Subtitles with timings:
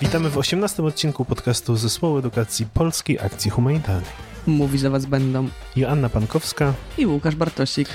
[0.00, 4.10] Witamy w 18 odcinku podcastu Zespołu Edukacji Polskiej Akcji Humanitarnej.
[4.46, 7.88] Mówić za Was będą Joanna Pankowska i Łukasz Bartosik.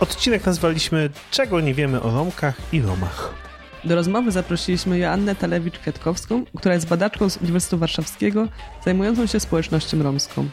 [0.00, 3.34] Odcinek nazwaliśmy Czego nie wiemy o Romkach i Romach.
[3.84, 8.48] Do rozmowy zaprosiliśmy Joannę Talewicz-Kwiatkowską, która jest badaczką z Uniwersytetu Warszawskiego
[8.84, 10.48] zajmującą się społecznością romską.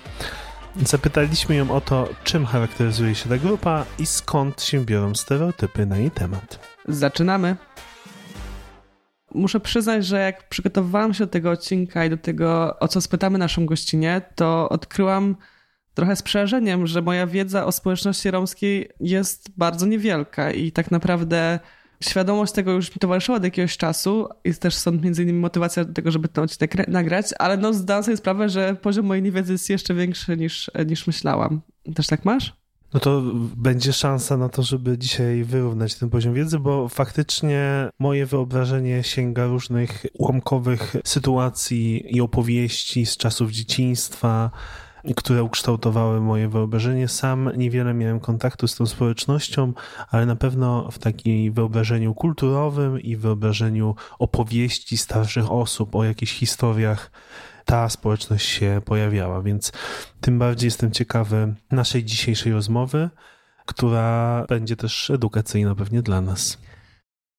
[0.85, 5.97] Zapytaliśmy ją o to, czym charakteryzuje się ta grupa i skąd się biorą stereotypy na
[5.97, 6.59] jej temat.
[6.87, 7.55] Zaczynamy!
[9.35, 13.37] Muszę przyznać, że jak przygotowywałam się do tego odcinka i do tego, o co spytamy
[13.37, 15.35] naszą gościnę, to odkryłam
[15.93, 21.59] trochę z przerażeniem, że moja wiedza o społeczności romskiej jest bardzo niewielka i tak naprawdę
[22.03, 25.93] świadomość tego już mi towarzyszyła od jakiegoś czasu i też stąd między innymi motywacja do
[25.93, 29.69] tego, żeby ten odcinek nagrać, ale no zdałam sobie sprawę, że poziom mojej niewiedzy jest
[29.69, 31.61] jeszcze większy niż, niż myślałam.
[31.95, 32.64] Też tak masz?
[32.93, 33.21] No to
[33.57, 39.45] będzie szansa na to, żeby dzisiaj wyrównać ten poziom wiedzy, bo faktycznie moje wyobrażenie sięga
[39.45, 44.51] różnych ułamkowych sytuacji i opowieści z czasów dzieciństwa,
[45.15, 47.07] które ukształtowały moje wyobrażenie.
[47.07, 49.73] Sam niewiele miałem kontaktu z tą społecznością,
[50.11, 57.11] ale na pewno w takim wyobrażeniu kulturowym i wyobrażeniu opowieści starszych osób o jakichś historiach
[57.65, 59.71] ta społeczność się pojawiała, więc
[60.21, 63.09] tym bardziej jestem ciekawy naszej dzisiejszej rozmowy,
[63.65, 66.57] która będzie też edukacyjna pewnie dla nas.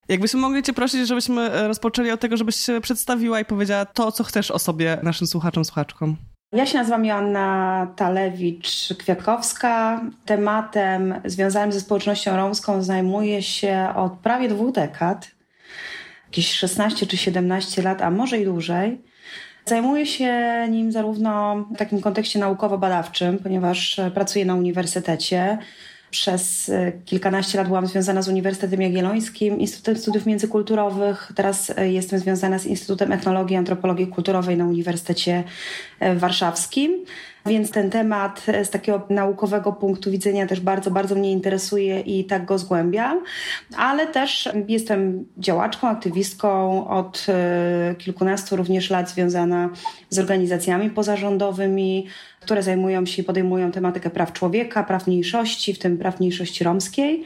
[0.09, 4.23] Jakbyśmy mogli Cię prosić, żebyśmy rozpoczęli od tego, żebyś się przedstawiła i powiedziała to, co
[4.23, 6.17] chcesz o sobie naszym słuchaczom, słuchaczkom.
[6.51, 9.99] Ja się nazywam Joanna Talewicz-Kwiatkowska.
[10.25, 15.31] Tematem związanym ze społecznością romską zajmuję się od prawie dwóch dekad.
[16.25, 19.01] Jakieś 16 czy 17 lat, a może i dłużej.
[19.67, 20.33] Zajmuję się
[20.69, 25.57] nim zarówno w takim kontekście naukowo-badawczym, ponieważ pracuję na uniwersytecie.
[26.09, 26.71] Przez
[27.05, 31.31] kilkanaście lat byłam związana z Uniwersytetem Jagiellońskim, Instytutem Studiów Międzykulturowych.
[31.35, 35.43] Teraz jestem związana z Instytutem Etnologii i Antropologii Kulturowej na Uniwersytecie
[36.15, 36.91] Warszawskim.
[37.47, 42.45] Więc ten temat z takiego naukowego punktu widzenia też bardzo, bardzo mnie interesuje i tak
[42.45, 43.23] go zgłębiam.
[43.77, 47.25] Ale też jestem działaczką, aktywistką od
[47.97, 49.69] kilkunastu również lat związana
[50.09, 52.07] z organizacjami pozarządowymi,
[52.39, 57.23] które zajmują się i podejmują tematykę praw człowieka, praw mniejszości, w tym praw mniejszości romskiej.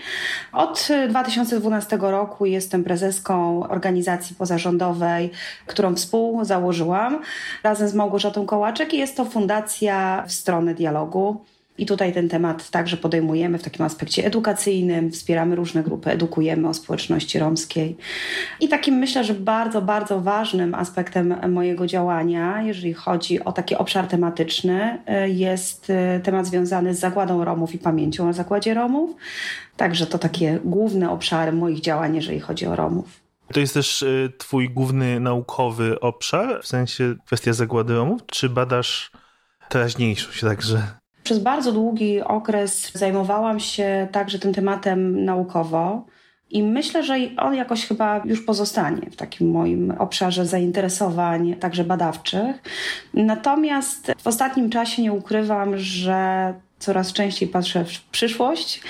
[0.54, 5.30] Od 2012 roku jestem prezeską organizacji pozarządowej,
[5.66, 7.22] którą współzałożyłam
[7.64, 11.46] razem z Małgorzatą Kołaczek i jest to fundacja w stronę dialogu.
[11.78, 16.74] I tutaj ten temat także podejmujemy w takim aspekcie edukacyjnym, wspieramy różne grupy, edukujemy o
[16.74, 17.98] społeczności romskiej.
[18.60, 24.08] I takim myślę, że bardzo, bardzo ważnym aspektem mojego działania, jeżeli chodzi o taki obszar
[24.08, 25.92] tematyczny, jest
[26.24, 29.16] temat związany z zagładą Romów i pamięcią o zagładzie Romów.
[29.78, 33.22] Także to takie główne obszary moich działań, jeżeli chodzi o Romów.
[33.54, 34.06] To jest też
[34.38, 38.26] twój główny naukowy obszar, w sensie kwestia zagłady Romów?
[38.26, 39.12] Czy badasz
[39.72, 40.82] teraźniejszość także?
[41.24, 46.06] Przez bardzo długi okres zajmowałam się także tym tematem naukowo.
[46.50, 52.62] I myślę, że on jakoś chyba już pozostanie w takim moim obszarze zainteresowań, także badawczych.
[53.14, 58.82] Natomiast w ostatnim czasie nie ukrywam, że coraz częściej patrzę w przyszłość.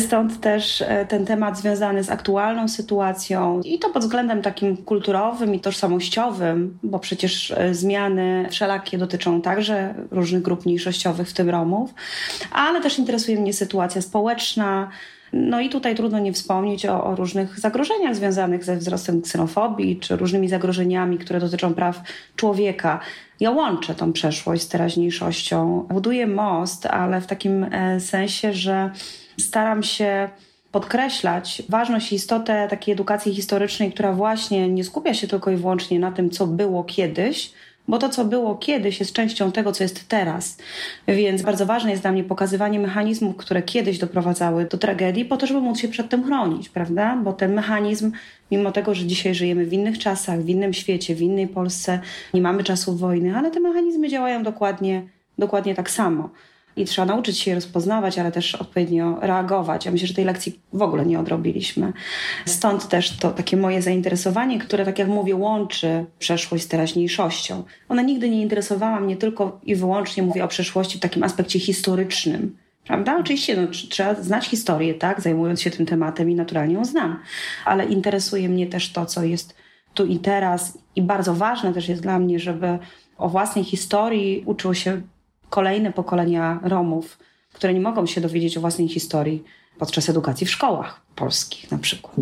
[0.00, 5.60] Stąd też ten temat związany z aktualną sytuacją i to pod względem takim kulturowym i
[5.60, 11.94] tożsamościowym, bo przecież zmiany wszelakie dotyczą także różnych grup mniejszościowych, w tym Romów,
[12.52, 14.90] ale też interesuje mnie sytuacja społeczna.
[15.32, 20.16] No i tutaj trudno nie wspomnieć o, o, różnych zagrożeniach związanych ze wzrostem ksenofobii, czy
[20.16, 22.02] różnymi zagrożeniami, które dotyczą praw
[22.36, 23.00] człowieka.
[23.40, 25.86] Ja łączę tą przeszłość z teraźniejszością.
[25.90, 27.66] Buduję most, ale w takim
[27.98, 28.90] sensie, że
[29.40, 30.28] staram się
[30.72, 35.98] podkreślać ważność i istotę takiej edukacji historycznej, która właśnie nie skupia się tylko i wyłącznie
[35.98, 37.52] na tym, co było kiedyś,
[37.88, 40.56] bo to, co było kiedyś, jest częścią tego, co jest teraz.
[41.08, 45.46] Więc bardzo ważne jest dla mnie pokazywanie mechanizmów, które kiedyś doprowadzały do tragedii, po to,
[45.46, 47.16] żeby móc się przed tym chronić, prawda?
[47.16, 48.12] Bo ten mechanizm,
[48.50, 52.00] mimo tego, że dzisiaj żyjemy w innych czasach, w innym świecie, w innej Polsce,
[52.34, 55.02] nie mamy czasów wojny, ale te mechanizmy działają dokładnie,
[55.38, 56.30] dokładnie tak samo
[56.76, 59.84] i trzeba nauczyć się je rozpoznawać, ale też odpowiednio reagować.
[59.84, 61.92] Ja myślę, że tej lekcji w ogóle nie odrobiliśmy.
[62.46, 67.62] Stąd też to takie moje zainteresowanie, które, tak jak mówię, łączy przeszłość z teraźniejszością.
[67.88, 72.56] Ona nigdy nie interesowała mnie tylko i wyłącznie, mówię o przeszłości w takim aspekcie historycznym.
[72.86, 73.16] Prawda?
[73.20, 75.20] Oczywiście no, trzeba znać historię, tak?
[75.20, 77.20] Zajmując się tym tematem i naturalnie ją znam.
[77.64, 79.54] Ale interesuje mnie też to, co jest
[79.94, 80.78] tu i teraz.
[80.96, 82.78] I bardzo ważne też jest dla mnie, żeby
[83.18, 85.00] o własnej historii uczyło się
[85.50, 87.18] kolejne pokolenia Romów,
[87.52, 89.44] które nie mogą się dowiedzieć o własnej historii
[89.78, 92.16] podczas edukacji w szkołach polskich na przykład.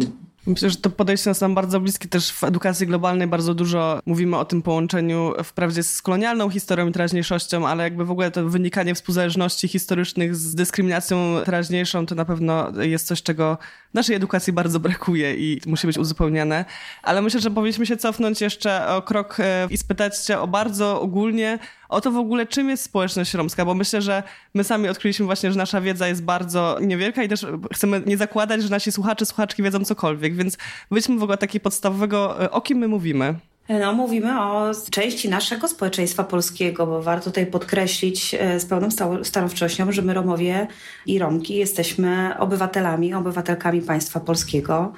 [0.47, 3.29] Myślę, że to podejście jest nam bardzo bliskie też w edukacji globalnej.
[3.29, 8.11] Bardzo dużo mówimy o tym połączeniu wprawdzie z kolonialną historią i teraźniejszością, ale jakby w
[8.11, 13.59] ogóle to wynikanie współzależności historycznych z dyskryminacją teraźniejszą to na pewno jest coś, czego
[13.97, 16.65] naszej edukacji bardzo brakuje i musi być uzupełniane.
[17.03, 21.01] Ale myślę, że powinniśmy się cofnąć jeszcze o krok e, i spytać się o bardzo
[21.01, 21.59] ogólnie
[21.89, 24.23] o to w ogóle, czym jest społeczność romska, bo myślę, że
[24.55, 28.63] my sami odkryliśmy właśnie, że nasza wiedza jest bardzo niewielka i też chcemy nie zakładać,
[28.63, 30.57] że nasi słuchacze, słuchaczki wiedzą cokolwiek, więc
[30.91, 33.35] wyjdźmy w ogóle takiego podstawowego, e, o kim my mówimy.
[33.69, 38.89] No, mówimy o części naszego społeczeństwa polskiego, bo warto tutaj podkreślić e, z pełną
[39.23, 40.67] stanowczością, że my Romowie
[41.07, 44.93] i Romki jesteśmy obywatelami, obywatelkami państwa polskiego.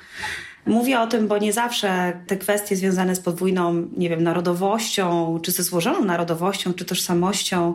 [0.68, 5.52] Mówię o tym, bo nie zawsze te kwestie związane z podwójną, nie wiem, narodowością, czy
[5.52, 7.74] ze złożoną narodowością, czy tożsamością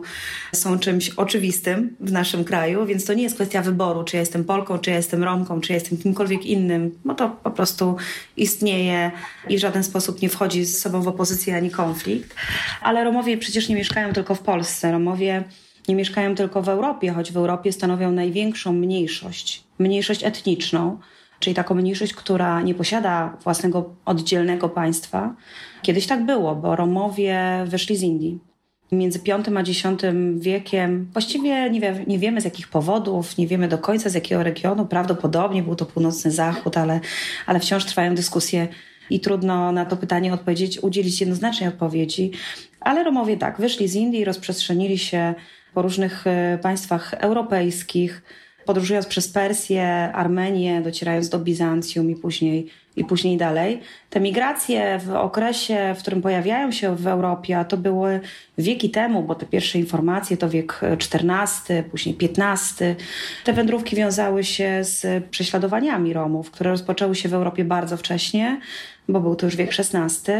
[0.52, 4.44] są czymś oczywistym w naszym kraju, więc to nie jest kwestia wyboru, czy ja jestem
[4.44, 7.96] Polką, czy ja jestem Romką, czy ja jestem kimkolwiek innym, bo to po prostu
[8.36, 9.10] istnieje
[9.48, 12.34] i w żaden sposób nie wchodzi z sobą w opozycję ani konflikt.
[12.82, 14.92] Ale Romowie przecież nie mieszkają tylko w Polsce.
[14.92, 15.44] Romowie
[15.88, 20.98] nie mieszkają tylko w Europie, choć w Europie stanowią największą mniejszość, mniejszość etniczną
[21.44, 25.34] czyli taką mniejszość, która nie posiada własnego oddzielnego państwa.
[25.82, 28.38] Kiedyś tak było, bo Romowie wyszli z Indii.
[28.92, 29.82] Między V a X
[30.36, 34.42] wiekiem, właściwie nie, wie, nie wiemy z jakich powodów, nie wiemy do końca z jakiego
[34.42, 37.00] regionu, prawdopodobnie był to północny zachód, ale,
[37.46, 38.68] ale wciąż trwają dyskusje
[39.10, 42.30] i trudno na to pytanie odpowiedzieć, udzielić jednoznacznej odpowiedzi.
[42.80, 45.34] Ale Romowie tak, wyszli z Indii, rozprzestrzenili się
[45.74, 48.22] po różnych e, państwach europejskich,
[48.66, 53.80] podróżując przez Persję, Armenię, docierając do Bizancjum i później, i później dalej.
[54.10, 58.20] Te migracje w okresie, w którym pojawiają się w Europie, a to były
[58.58, 62.94] wieki temu, bo te pierwsze informacje to wiek XIV, później XV.
[63.44, 68.60] Te wędrówki wiązały się z prześladowaniami Romów, które rozpoczęły się w Europie bardzo wcześnie,
[69.08, 70.32] bo był to już wiek XVI.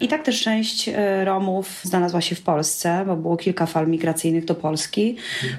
[0.00, 4.44] I tak też część e, Romów znalazła się w Polsce, bo było kilka fal migracyjnych
[4.44, 5.16] do Polski.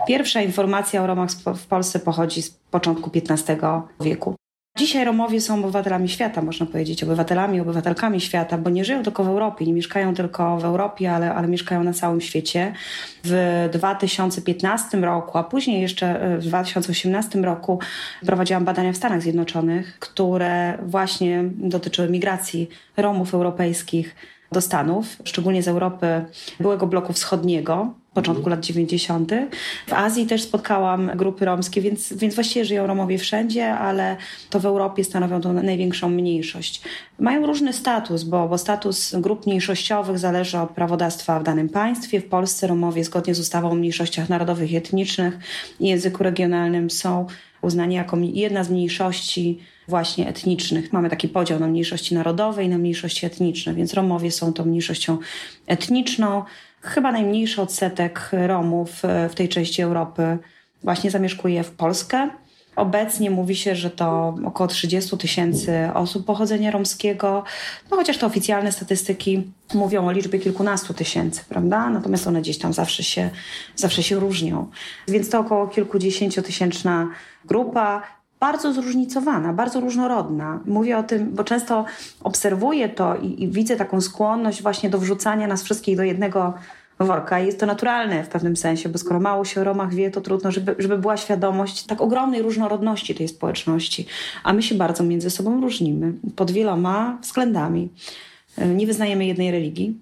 [0.08, 3.58] Pierwsza informacja o Romach w Polsce pochodzi z początku XV
[4.02, 4.36] wieku.
[4.80, 9.28] Dzisiaj Romowie są obywatelami świata, można powiedzieć, obywatelami, obywatelkami świata, bo nie żyją tylko w
[9.28, 12.74] Europie, nie mieszkają tylko w Europie, ale, ale mieszkają na całym świecie.
[13.24, 17.80] W 2015 roku, a później jeszcze e, w 2018 roku
[18.26, 24.16] prowadziłam badania w Stanach Zjednoczonych, które właśnie dotyczyły migracji Romów europejskich
[24.52, 26.26] do Stanów, szczególnie z Europy
[26.60, 28.58] byłego bloku wschodniego, początku mhm.
[28.58, 29.32] lat 90.
[29.88, 34.18] W Azji też spotkałam grupy romskie, więc, więc właściwie żyją Romowie wszędzie, ale
[34.50, 36.82] to w Europie stanowią tą największą mniejszość.
[37.20, 42.22] Mają różny status, bo, bo status grup mniejszościowych zależy od prawodawstwa w danym państwie.
[42.22, 45.38] W Polsce Romowie zgodnie z ustawą o mniejszościach narodowych i etnicznych
[45.80, 47.28] i języku regionalnym są
[47.62, 50.94] uznani jako jedna z mniejszości właśnie etnicznych.
[50.94, 55.18] Mamy taki podział na mniejszości narodowe i na mniejszości etniczne, więc Romowie są tą mniejszością
[55.68, 56.44] etniczną.
[56.82, 60.38] Chyba najmniejszy odsetek Romów w tej części Europy
[60.84, 62.30] właśnie zamieszkuje w Polskę.
[62.76, 67.44] Obecnie mówi się, że to około 30 tysięcy osób pochodzenia romskiego,
[67.92, 71.90] no chociaż te oficjalne statystyki mówią o liczbie kilkunastu tysięcy, prawda?
[71.90, 73.30] Natomiast one gdzieś tam zawsze się,
[73.76, 74.70] zawsze się różnią.
[75.08, 77.08] Więc to około kilkudziesięciotysięczna
[77.46, 78.02] grupa
[78.40, 80.60] bardzo zróżnicowana, bardzo różnorodna.
[80.66, 81.86] Mówię o tym, bo często
[82.24, 86.54] obserwuję to i, i, widzę taką skłonność właśnie do wrzucania nas wszystkich do jednego
[87.00, 87.40] worka.
[87.40, 90.52] Jest to naturalne w pewnym sensie, bo skoro mało się o Romach wie, to trudno,
[90.52, 94.06] żeby, żeby była świadomość tak ogromnej różnorodności tej społeczności.
[94.44, 97.90] A my się bardzo między sobą różnimy pod wieloma względami.
[98.76, 99.98] Nie wyznajemy jednej religii.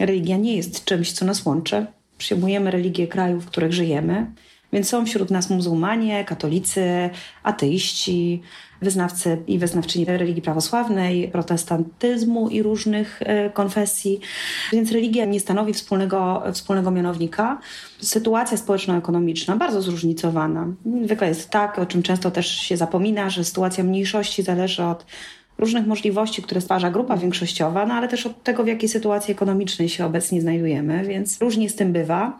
[0.00, 1.86] Religia nie jest czymś, co nas łączy.
[2.18, 4.26] Przyjmujemy religię krajów, w których żyjemy.
[4.72, 7.10] Więc są wśród nas muzułmanie, katolicy,
[7.42, 8.42] ateiści,
[8.82, 14.20] wyznawcy i wyznawczyni religii prawosławnej, protestantyzmu i różnych e, konfesji.
[14.72, 17.60] Więc religia nie stanowi wspólnego, wspólnego mianownika.
[18.00, 20.66] Sytuacja społeczno-ekonomiczna bardzo zróżnicowana.
[21.04, 25.06] Zwykle jest tak, o czym często też się zapomina, że sytuacja mniejszości zależy od
[25.58, 29.88] różnych możliwości, które stwarza grupa większościowa, no ale też od tego, w jakiej sytuacji ekonomicznej
[29.88, 32.38] się obecnie znajdujemy, więc różnie z tym bywa.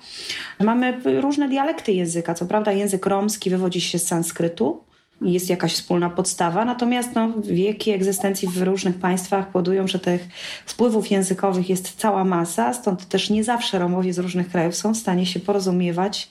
[0.60, 2.34] Mamy różne dialekty języka.
[2.34, 4.86] Co prawda język romski wywodzi się z sanskrytu,
[5.20, 10.28] jest jakaś wspólna podstawa, natomiast no, wieki egzystencji w różnych państwach powodują, że tych
[10.66, 14.96] wpływów językowych jest cała masa, stąd też nie zawsze Romowie z różnych krajów są w
[14.96, 16.28] stanie się porozumiewać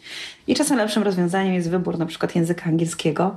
[0.47, 3.35] i czasem lepszym rozwiązaniem jest wybór na przykład języka angielskiego.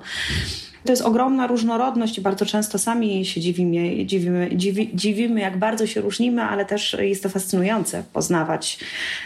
[0.88, 5.86] To jest ogromna różnorodność i bardzo często sami się dziwimy, dziwimy, dziwi, dziwimy, jak bardzo
[5.86, 8.78] się różnimy, ale też jest to fascynujące poznawać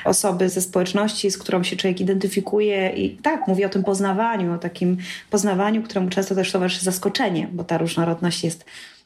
[0.04, 2.92] osoby ze społeczności, z którą się człowiek identyfikuje.
[2.96, 4.96] I tak, mówię o tym poznawaniu, o takim
[5.30, 8.64] poznawaniu, któremu często też towarzyszy zaskoczenie, bo ta różnorodność jest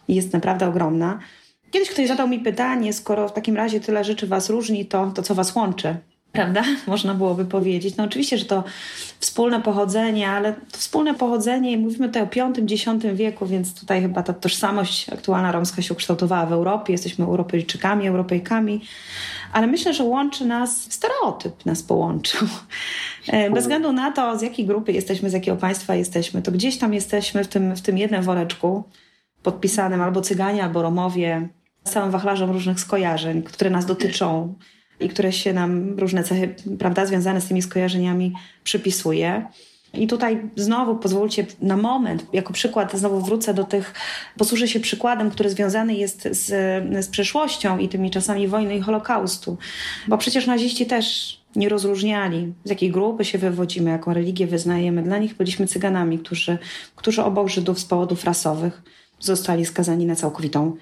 [0.09, 1.19] jest naprawdę ogromna.
[1.71, 5.23] Kiedyś ktoś zadał mi pytanie, skoro w takim razie tyle rzeczy was różni, to, to
[5.23, 5.97] co was łączy?
[6.37, 6.63] Prawda?
[6.87, 7.97] Można byłoby powiedzieć.
[7.97, 8.65] No oczywiście, że to
[9.21, 14.23] wspólne pochodzenie, ale to wspólne pochodzenie, mówimy tutaj o V, X wieku, więc tutaj chyba
[14.23, 16.93] ta tożsamość aktualna romska się ukształtowała w Europie.
[16.93, 18.81] Jesteśmy Europejczykami, Europejkami,
[19.53, 22.49] ale myślę, że łączy nas, stereotyp nas połączył.
[23.27, 26.79] E, bez względu na to, z jakiej grupy jesteśmy, z jakiego państwa jesteśmy, to gdzieś
[26.79, 28.85] tam jesteśmy w tym, w tym jednym woreczku
[29.43, 31.49] podpisanym albo Cyganie, albo Romowie,
[31.85, 34.55] z całym wachlarzem różnych skojarzeń, które nas dotyczą
[35.01, 38.33] i które się nam różne cechy, prawda, związane z tymi skojarzeniami
[38.65, 39.47] przypisuje.
[39.95, 43.95] I tutaj znowu pozwólcie na moment, jako przykład, znowu wrócę do tych,
[44.39, 46.47] posłużę się przykładem, który związany jest z,
[47.05, 49.57] z przeszłością i tymi czasami wojny i Holokaustu.
[50.09, 55.03] Bo przecież naziści też nie rozróżniali, z jakiej grupy się wywodzimy, jaką religię wyznajemy.
[55.03, 56.59] Dla nich byliśmy cyganami, którzy,
[56.97, 58.83] którzy obok Żydów z powodów rasowych
[59.21, 60.77] zostali skazani na całkowitą,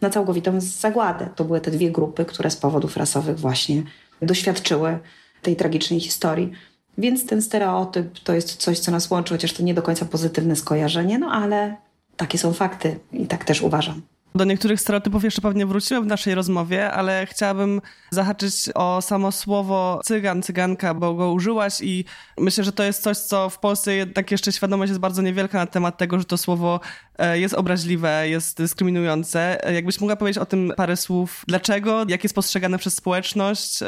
[0.00, 1.28] na całkowitą zagładę.
[1.36, 3.82] To były te dwie grupy, które z powodów rasowych właśnie
[4.22, 4.98] doświadczyły
[5.42, 6.52] tej tragicznej historii.
[6.98, 10.56] Więc ten stereotyp to jest coś, co nas łączy, chociaż to nie do końca pozytywne
[10.56, 11.76] skojarzenie, no ale
[12.16, 14.02] takie są fakty i tak też uważam.
[14.34, 20.00] Do niektórych stereotypów jeszcze pewnie wrócimy w naszej rozmowie, ale chciałabym zahaczyć o samo słowo
[20.04, 22.04] cygan, cyganka, bo go użyłaś i
[22.38, 25.66] myślę, że to jest coś, co w Polsce jednak jeszcze świadomość jest bardzo niewielka na
[25.66, 26.80] temat tego, że to słowo
[27.18, 29.66] e, jest obraźliwe, jest dyskryminujące.
[29.66, 33.78] E, jakbyś mogła powiedzieć o tym parę słów, dlaczego, jak jest postrzegane przez społeczność,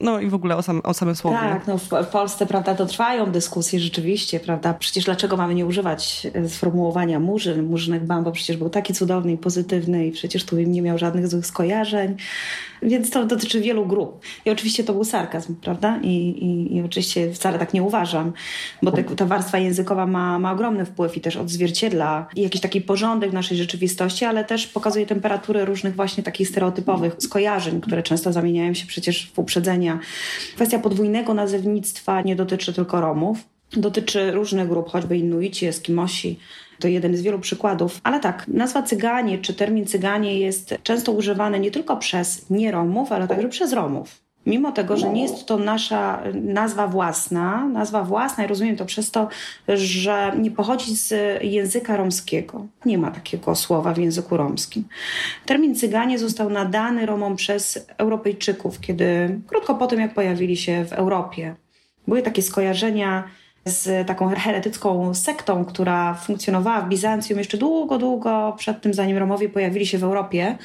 [0.00, 1.38] no i w ogóle o, sam, o samym słowie.
[1.38, 6.26] Tak, no w, Polsce, prawda, to trwają dyskusje rzeczywiście, prawda, przecież dlaczego mamy nie używać
[6.34, 10.44] e, sformułowania murzyn, murzynek bam, bo przecież był taki cudowny i pozytywny pozytywny i przecież
[10.44, 12.16] tu nie miał żadnych złych skojarzeń.
[12.82, 14.24] Więc to dotyczy wielu grup.
[14.44, 16.00] I oczywiście to był sarkazm, prawda?
[16.02, 18.32] I, i, i oczywiście wcale tak nie uważam,
[18.82, 23.32] bo te, ta warstwa językowa ma, ma ogromny wpływ i też odzwierciedla jakiś taki porządek
[23.32, 28.86] naszej rzeczywistości, ale też pokazuje temperatury różnych właśnie takich stereotypowych skojarzeń, które często zamieniają się
[28.86, 29.98] przecież w uprzedzenia.
[30.54, 33.38] Kwestia podwójnego nazewnictwa nie dotyczy tylko Romów.
[33.72, 36.38] Dotyczy różnych grup, choćby Inuici, Eskimosi,
[36.78, 38.00] to jeden z wielu przykładów.
[38.04, 43.28] Ale tak, nazwa cyganie czy termin cyganie jest często używany nie tylko przez nieromów, ale
[43.28, 44.26] także przez Romów.
[44.46, 49.10] Mimo tego, że nie jest to nasza nazwa własna, nazwa własna i rozumiem to przez
[49.10, 49.28] to,
[49.68, 52.66] że nie pochodzi z języka romskiego.
[52.84, 54.84] Nie ma takiego słowa w języku romskim.
[55.46, 60.92] Termin cyganie został nadany Romom przez Europejczyków, kiedy krótko po tym, jak pojawili się w
[60.92, 61.54] Europie.
[62.08, 63.24] Były takie skojarzenia
[63.66, 69.48] z taką heretycką sektą, która funkcjonowała w Bizancjum jeszcze długo, długo przed tym, zanim Romowie
[69.48, 70.58] pojawili się w Europie.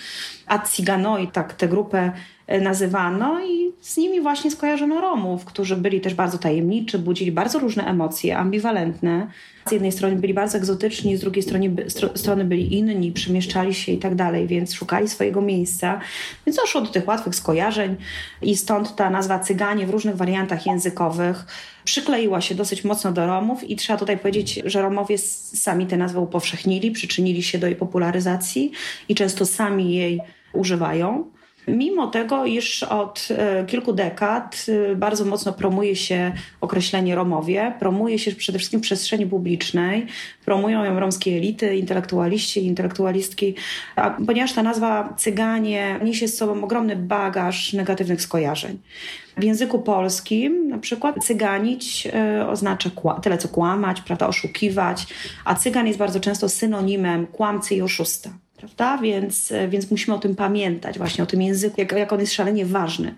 [0.47, 2.11] Atsiganoi, tak tę grupę
[2.59, 7.85] nazywano i z nimi właśnie skojarzono Romów, którzy byli też bardzo tajemniczy, budzili bardzo różne
[7.85, 9.27] emocje, ambiwalentne.
[9.69, 11.75] Z jednej strony byli bardzo egzotyczni, z drugiej strony,
[12.15, 15.99] strony byli inni, przemieszczali się i tak dalej, więc szukali swojego miejsca.
[16.45, 17.95] Więc doszło do tych łatwych skojarzeń
[18.41, 21.45] i stąd ta nazwa Cyganie w różnych wariantach językowych
[21.83, 26.19] przykleiła się dosyć mocno do Romów i trzeba tutaj powiedzieć, że Romowie sami tę nazwę
[26.19, 28.71] upowszechnili, przyczynili się do jej popularyzacji
[29.09, 30.19] i często sami jej
[30.53, 31.31] używają.
[31.67, 38.19] Mimo tego, iż od e, kilku dekad e, bardzo mocno promuje się określenie Romowie, promuje
[38.19, 40.05] się przede wszystkim w przestrzeni publicznej,
[40.45, 43.55] promują ją romskie elity, intelektualiści intelektualistki,
[43.95, 48.79] a ponieważ ta nazwa Cyganie niesie z sobą ogromny bagaż negatywnych skojarzeń.
[49.37, 52.07] W języku polskim na przykład cyganić
[52.39, 52.89] y, oznacza
[53.21, 55.07] tyle co kłamać, prawda, oszukiwać,
[55.45, 58.29] a cygan jest bardzo często synonimem kłamcy i oszusta
[58.61, 58.97] prawda?
[58.97, 62.65] Więc, więc musimy o tym pamiętać, właśnie o tym języku, jak, jak on jest szalenie
[62.65, 63.15] ważny.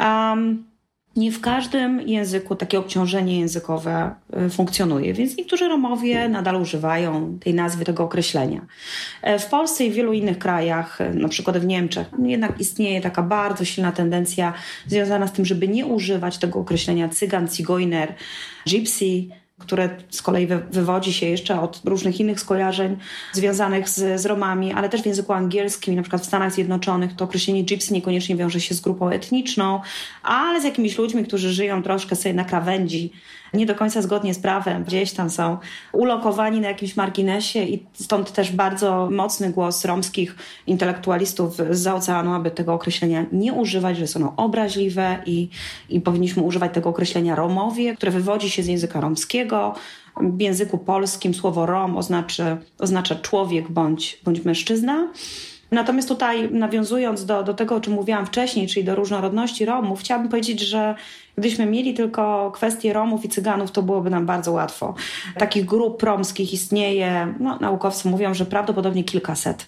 [0.00, 0.74] Um,
[1.16, 4.14] nie w każdym języku takie obciążenie językowe
[4.46, 8.66] y, funkcjonuje, więc niektórzy Romowie nadal używają tej nazwy, tego określenia.
[9.22, 13.22] E, w Polsce i w wielu innych krajach, na przykład w Niemczech, jednak istnieje taka
[13.22, 14.52] bardzo silna tendencja
[14.86, 18.14] związana z tym, żeby nie używać tego określenia cygan, cigojner,
[18.66, 19.28] gypsy,
[19.64, 22.96] które z kolei wywodzi się jeszcze od różnych innych skojarzeń
[23.32, 27.24] związanych z, z Romami, ale też w języku angielskim, na przykład w Stanach Zjednoczonych to
[27.24, 29.80] określenie gypsy niekoniecznie wiąże się z grupą etniczną,
[30.22, 33.12] ale z jakimiś ludźmi, którzy żyją troszkę sobie na krawędzi
[33.54, 35.58] nie do końca zgodnie z prawem, gdzieś tam są
[35.92, 42.50] ulokowani na jakimś marginesie i stąd też bardzo mocny głos romskich intelektualistów z oceanu, aby
[42.50, 45.48] tego określenia nie używać, że jest ono obraźliwe i,
[45.88, 49.74] i powinniśmy używać tego określenia Romowie, które wywodzi się z języka romskiego.
[50.20, 55.08] W języku polskim słowo Rom oznacza, oznacza człowiek bądź, bądź mężczyzna.
[55.70, 60.30] Natomiast tutaj nawiązując do, do tego, o czym mówiłam wcześniej, czyli do różnorodności Romów, chciałabym
[60.30, 60.94] powiedzieć, że
[61.34, 64.94] gdybyśmy mieli tylko kwestie Romów i Cyganów, to byłoby nam bardzo łatwo.
[65.38, 69.66] Takich grup romskich istnieje, no, naukowcy mówią, że prawdopodobnie kilkaset.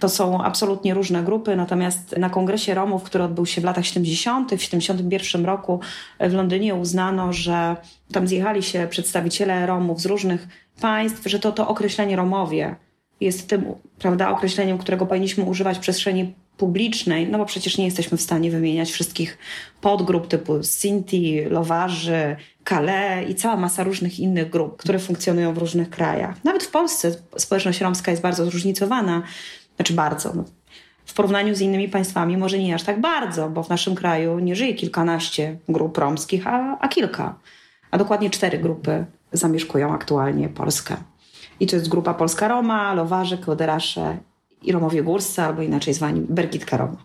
[0.00, 4.54] To są absolutnie różne grupy, natomiast na kongresie Romów, który odbył się w latach 70.,
[4.54, 5.80] w 71 roku
[6.20, 7.76] w Londynie uznano, że
[8.12, 10.48] tam zjechali się przedstawiciele Romów z różnych
[10.80, 12.76] państw, że to to określenie Romowie
[13.20, 13.64] jest tym
[13.98, 18.50] prawda, określeniem, którego powinniśmy używać w przestrzeni publicznej, no bo przecież nie jesteśmy w stanie
[18.50, 19.38] wymieniać wszystkich
[19.80, 25.90] podgrup typu Sinti, Lowarzy, Kale i cała masa różnych innych grup, które funkcjonują w różnych
[25.90, 26.44] krajach.
[26.44, 29.22] Nawet w Polsce społeczność romska jest bardzo zróżnicowana,
[29.76, 30.32] znaczy bardzo.
[30.34, 30.44] No.
[31.04, 34.56] W porównaniu z innymi państwami może nie aż tak bardzo, bo w naszym kraju nie
[34.56, 37.38] żyje kilkanaście grup romskich, a, a kilka.
[37.90, 40.96] A dokładnie cztery grupy zamieszkują aktualnie Polskę.
[41.60, 44.18] I to jest grupa Polska Roma, Lowarze, Kłoderasze
[44.66, 46.96] i Romowie Górscy, albo inaczej zwani Bergitka Roma.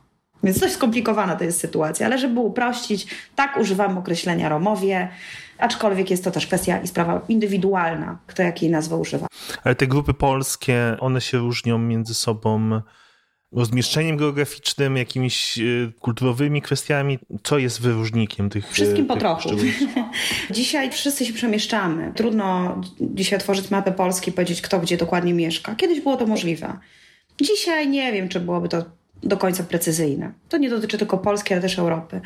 [0.43, 5.09] Więc dość skomplikowana to jest sytuacja, ale żeby uprościć, tak używamy określenia Romowie,
[5.57, 9.27] aczkolwiek jest to też kwestia i sprawa indywidualna, kto jakiej nazwy używa.
[9.63, 12.81] Ale te grupy polskie, one się różnią między sobą
[13.51, 15.61] rozmieszczeniem geograficznym, jakimiś e,
[15.99, 17.19] kulturowymi kwestiami?
[17.43, 19.49] Co jest wyróżnikiem tych e, Wszystkim po trochu.
[20.51, 22.11] dzisiaj wszyscy się przemieszczamy.
[22.15, 25.75] Trudno dzisiaj otworzyć mapę Polski i powiedzieć, kto gdzie dokładnie mieszka.
[25.75, 26.77] Kiedyś było to możliwe.
[27.41, 28.83] Dzisiaj nie wiem, czy byłoby to
[29.23, 30.31] do końca precyzyjne.
[30.49, 32.21] To nie dotyczy tylko Polski, ale też Europy.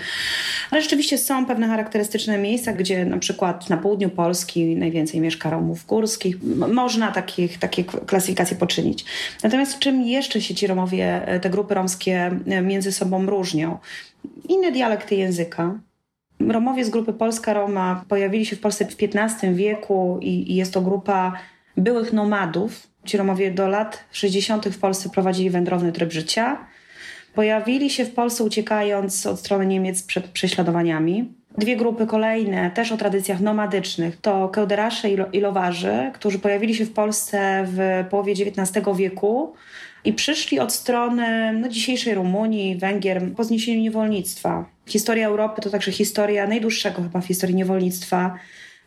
[0.72, 5.86] Ale rzeczywiście są pewne charakterystyczne miejsca, gdzie na przykład na południu Polski najwięcej mieszka Romów
[5.86, 6.44] górskich.
[6.74, 9.06] Można takich, takie klasyfikacje poczynić.
[9.44, 13.78] Natomiast czym jeszcze się ci Romowie, e, te grupy romskie e, między sobą różnią?
[14.50, 15.80] Inne dialekty języka,
[16.40, 20.74] Romowie z grupy Polska Roma pojawili się w Polsce w XV wieku i, i jest
[20.74, 21.34] to grupa
[21.78, 22.88] byłych nomadów.
[23.06, 24.70] Ci Romowie do lat 60.
[24.70, 26.58] w Polsce prowadzili wędrowny tryb życia.
[27.34, 31.34] Pojawili się w Polsce uciekając od strony Niemiec przed prześladowaniami.
[31.58, 36.94] Dwie grupy kolejne, też o tradycjach nomadycznych, to kełderasze i lowarzy, którzy pojawili się w
[36.94, 39.54] Polsce w połowie XIX wieku
[40.06, 44.66] i przyszli od strony no, dzisiejszej Rumunii, Węgier po zniesieniu niewolnictwa.
[44.86, 48.36] Historia Europy to także historia najdłuższego chyba w historii niewolnictwa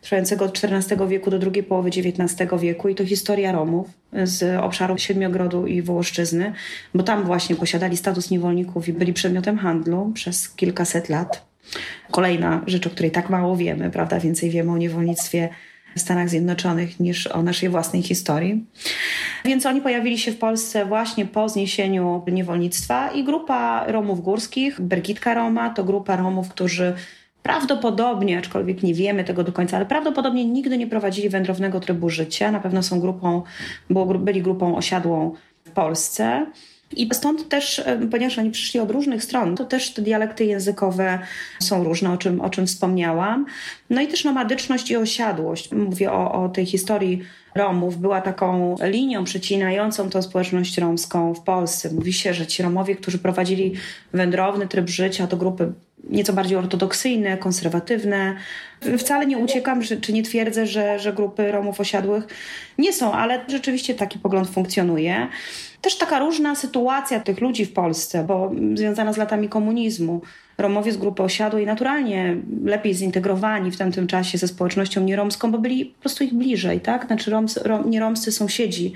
[0.01, 3.87] trwającego od XIV wieku do drugiej połowy XIX wieku i to historia Romów
[4.23, 6.53] z obszaru Siedmiogrodu i Wołoszczyzny,
[6.93, 11.49] bo tam właśnie posiadali status niewolników i byli przedmiotem handlu przez kilkaset lat.
[12.11, 14.19] Kolejna rzecz, o której tak mało wiemy, prawda?
[14.19, 15.49] Więcej wiemy o niewolnictwie
[15.95, 18.65] w Stanach Zjednoczonych niż o naszej własnej historii.
[19.45, 25.33] Więc oni pojawili się w Polsce właśnie po zniesieniu niewolnictwa i grupa Romów górskich, Bergitka
[25.33, 26.93] Roma, to grupa Romów, którzy
[27.43, 32.51] Prawdopodobnie, aczkolwiek nie wiemy tego do końca, ale prawdopodobnie nigdy nie prowadzili wędrownego trybu życia.
[32.51, 33.41] Na pewno są grupą,
[34.19, 36.45] byli grupą osiadłą w Polsce.
[36.95, 41.19] I stąd też, ponieważ oni przyszli od różnych stron, to też te dialekty językowe
[41.59, 43.45] są różne, o czym, o czym wspomniałam.
[43.89, 45.71] No i też nomadyczność i osiadłość.
[45.71, 47.21] Mówię o, o tej historii
[47.55, 47.97] Romów.
[47.97, 51.93] Była taką linią przecinającą tą społeczność romską w Polsce.
[51.93, 53.73] Mówi się, że ci Romowie, którzy prowadzili
[54.13, 58.35] wędrowny tryb życia, to grupy nieco bardziej ortodoksyjne, konserwatywne.
[58.97, 62.27] Wcale nie uciekam, czy nie twierdzę, że, że grupy Romów osiadłych
[62.77, 65.27] nie są, ale rzeczywiście taki pogląd funkcjonuje.
[65.81, 70.21] Też taka różna sytuacja tych ludzi w Polsce, bo związana z latami komunizmu.
[70.57, 75.85] Romowie z grupy osiadłej naturalnie lepiej zintegrowani w tamtym czasie ze społecznością nieromską, bo byli
[75.85, 77.07] po prostu ich bliżej, tak?
[77.07, 77.45] Znaczy rom,
[77.85, 78.93] nieromscy sąsiedzi.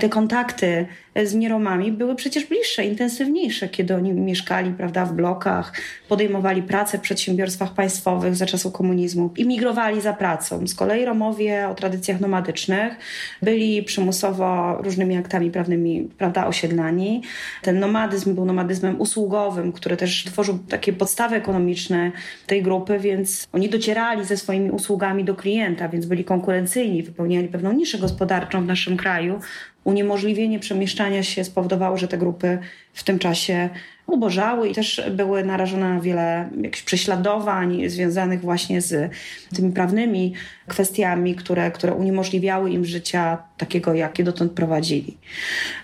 [0.00, 0.86] Te kontakty
[1.24, 5.72] z nieromami były przecież bliższe, intensywniejsze, kiedy oni mieszkali, prawda, w blokach,
[6.08, 10.66] podejmowali pracę w przedsiębiorstwach państwowych za czasów komunizmu i migrowali za pracą.
[10.66, 12.96] Z kolei Romowie o tradycjach nomadycznych
[13.42, 17.22] byli przymusowo różnymi aktami prawnymi, prawda, osiedlani.
[17.62, 22.12] Ten nomadyzm był nomadyzmem usługowym, który też tworzył takie podstawy ekonomiczne
[22.46, 27.72] tej grupy, więc oni docierali ze swoimi usługami do klienta, więc byli konkurencyjni, wypełniali pewną
[27.72, 29.40] niszę gospodarczą w naszym kraju.
[29.84, 32.58] Uniemożliwienie przemieszczania się spowodowało, że te grupy
[32.92, 33.70] w tym czasie
[34.06, 39.12] ubożały i też były narażone na wiele jakichś prześladowań związanych właśnie z
[39.56, 40.32] tymi prawnymi
[40.68, 45.16] kwestiami, które, które uniemożliwiały im życia takiego, jakie dotąd prowadzili.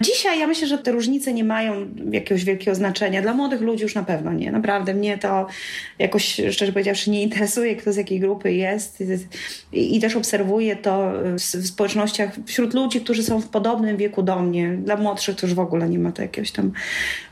[0.00, 1.74] Dzisiaj ja myślę, że te różnice nie mają
[2.10, 3.22] jakiegoś wielkiego znaczenia.
[3.22, 4.52] Dla młodych ludzi już na pewno nie.
[4.52, 5.46] Naprawdę mnie to
[5.98, 9.04] jakoś, szczerze powiedziawszy, nie interesuje, kto z jakiej grupy jest.
[9.72, 14.22] I, i też obserwuję to w, w społecznościach wśród ludzi, którzy są w podobnym wieku
[14.22, 14.76] do mnie.
[14.84, 16.72] Dla młodszych to już w ogóle nie ma to jakiegoś tam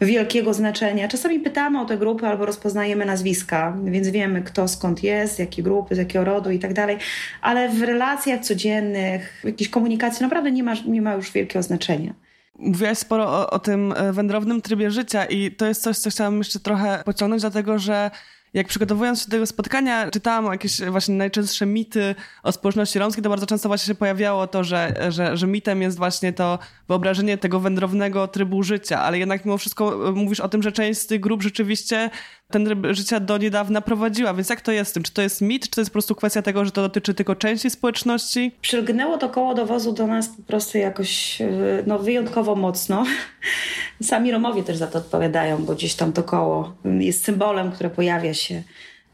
[0.01, 1.09] wielkiego znaczenia.
[1.09, 5.65] Czasami pytamy o te grupy albo rozpoznajemy nazwiska, więc wiemy kto skąd jest, z jakiej
[5.65, 6.99] grupy, z jakiego rodu i tak dalej,
[7.43, 12.15] ale w relacjach codziennych, w jakiejś komunikacji naprawdę nie ma, nie ma już wielkiego znaczenia.
[12.59, 16.39] Mówiłaś sporo o, o, tym e, wędrownym trybie życia i to jest coś, co chciałam
[16.39, 18.11] jeszcze trochę pociągnąć, dlatego że
[18.57, 23.29] jak przygotowując się do tego spotkania, czytałam jakieś właśnie najczęstsze mity o społeczności romskiej, to
[23.31, 27.61] bardzo często właśnie się pojawiało to, że, że, że mitem jest właśnie to wyobrażenie tego
[27.61, 31.21] wędrownego trybu życia, ale jednak mimo wszystko e, mówisz o tym, że część z tych
[31.21, 32.11] grup rzeczywiście
[32.53, 35.03] ten tryb życia do niedawna prowadziła, więc jak to jest z tym?
[35.03, 37.35] Czy to jest mit, czy to jest po prostu kwestia tego, że to dotyczy tylko
[37.35, 38.53] części społeczności?
[38.61, 41.47] Przylgnęło to koło dowozu do nas po prostu jakoś e,
[41.87, 43.05] no, wyjątkowo mocno.
[44.03, 48.35] Sami Romowie też za to odpowiadają, bo gdzieś tam to koło jest symbolem, które pojawia
[48.35, 48.63] się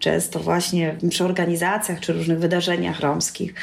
[0.02, 3.54] często właśnie przy organizacjach czy różnych wydarzeniach romskich.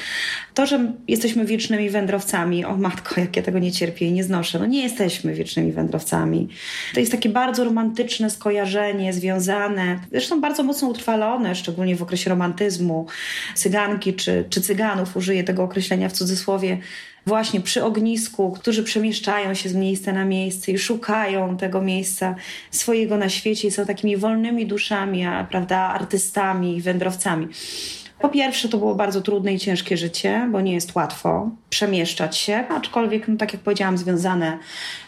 [0.54, 4.60] To, że jesteśmy wiecznymi wędrowcami, o matko, jak ja tego nie cierpię i nie znoszę,
[4.60, 6.50] no nie jesteśmy wiecznymi wędrowcami.
[6.94, 13.06] To jest takie bardzo romantyczne skojarzenie, związane, zresztą bardzo mocno utrwalone, szczególnie w okresie romantyzmu.
[13.56, 16.78] Cyganki czy, czy cyganów, użyję tego określenia w cudzysłowie,
[17.26, 22.36] właśnie przy ognisku, którzy przemieszczają się z miejsca na miejsce i szukają tego miejsca
[22.72, 27.48] swojego na świecie i są takimi wolnymi duszami, a, prawda, artystami, wędrowcami.
[28.20, 32.64] Po pierwsze, to było bardzo trudne i ciężkie życie, bo nie jest łatwo przemieszczać się,
[32.70, 34.58] aczkolwiek, no, tak jak powiedziałam, związane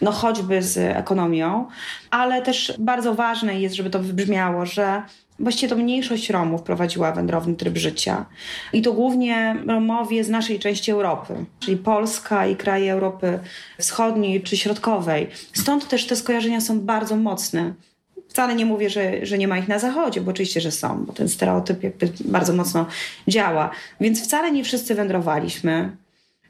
[0.02, 1.68] no, choćby z ekonomią,
[2.12, 5.02] ale też bardzo ważne jest, żeby to wybrzmiało, że
[5.42, 8.26] Właściwie to mniejszość Romów prowadziła wędrowny tryb życia.
[8.74, 13.40] I to głównie Romowie z naszej części Europy, czyli Polska i kraje Europy
[13.80, 15.28] Wschodniej czy Środkowej.
[15.54, 17.74] Stąd też te skojarzenia są bardzo mocne.
[18.30, 21.14] Wcale nie mówię, że, że nie ma ich na zachodzie, bo oczywiście, że są, bo
[21.14, 22.86] ten stereotyp jakby bardzo mocno
[23.28, 23.70] działa.
[24.02, 25.98] Więc wcale nie wszyscy wędrowaliśmy.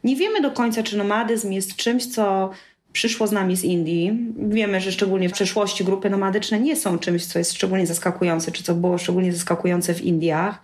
[0.03, 2.49] Nie wiemy do końca, czy nomadyzm jest czymś, co
[2.93, 4.33] przyszło z nami z Indii.
[4.37, 8.63] Wiemy, że szczególnie w przeszłości grupy nomadyczne nie są czymś, co jest szczególnie zaskakujące, czy
[8.63, 10.61] co było szczególnie zaskakujące w Indiach.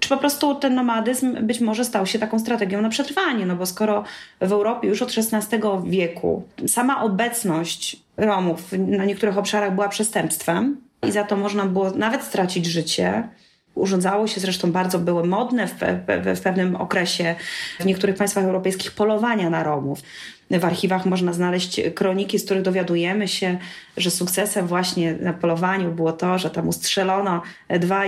[0.00, 3.66] Czy po prostu ten nomadyzm być może stał się taką strategią na przetrwanie, no bo
[3.66, 4.04] skoro
[4.40, 10.76] w Europie już od XVI wieku sama obecność Romów na niektórych obszarach była przestępstwem
[11.08, 13.28] i za to można było nawet stracić życie,
[13.76, 17.34] Urządzało się zresztą bardzo, były modne w, pe w, pewnym okresie
[17.80, 20.02] w niektórych państwach europejskich polowania na Romów.
[20.50, 23.58] W archiwach można znaleźć kroniki, z których dowiadujemy się,
[23.96, 27.42] że sukcesem właśnie na polowaniu było to, że tam ustrzelono
[27.80, 28.02] dwa,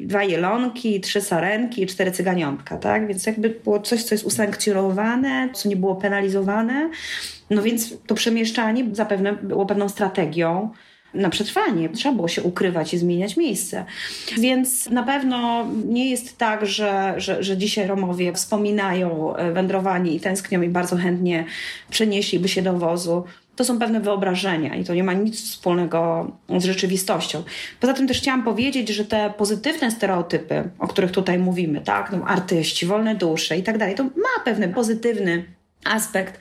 [0.00, 3.08] dwa jelonki, trzy sarenki i cztery cyganiątka, tak?
[3.08, 6.90] Więc jakby było coś, co jest usankcjonowane, co nie było penalizowane.
[7.50, 10.70] No więc to przemieszczanie zapewne było pewną strategią,
[11.14, 11.88] na przetrwanie.
[11.88, 13.84] Trzeba było się ukrywać i zmieniać miejsce.
[14.38, 20.20] Więc na pewno nie jest tak, że, że, że dzisiaj Romowie wspominają e, wędrowanie i
[20.20, 21.44] tęsknią i bardzo chętnie
[21.90, 23.24] przenieśliby się do wozu.
[23.56, 27.42] To są pewne wyobrażenia i to nie ma nic wspólnego z rzeczywistością.
[27.80, 32.24] Poza tym też chciałam powiedzieć, że te pozytywne stereotypy, o których tutaj mówimy, tak, no,
[32.24, 35.44] artyści, wolne dusze i tak dalej, to ma pewny pozytywny
[35.84, 36.40] aspekt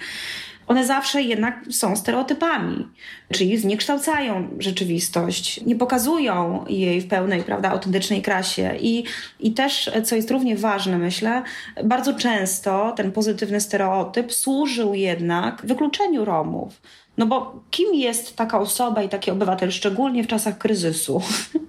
[0.68, 2.88] one zawsze jednak są stereotypami,
[3.34, 8.76] czyli zniekształcają rzeczywistość, nie pokazują jej w pełnej, prawda, autentycznej krasie.
[8.80, 9.04] I,
[9.40, 11.44] I też, co jest równie ważne, myślę,
[11.84, 16.82] bardzo często ten pozytywny stereotyp służył jednak wykluczeniu Romów.
[17.18, 21.22] No bo kim jest taka osoba i taki obywatel, szczególnie w czasach kryzysu,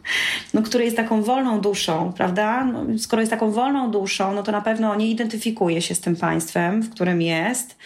[0.55, 2.65] no, który jest taką wolną duszą, prawda?
[2.65, 6.17] No, skoro jest taką wolną duszą, no to na pewno nie identyfikuje się z tym
[6.17, 7.77] państwem, w którym jest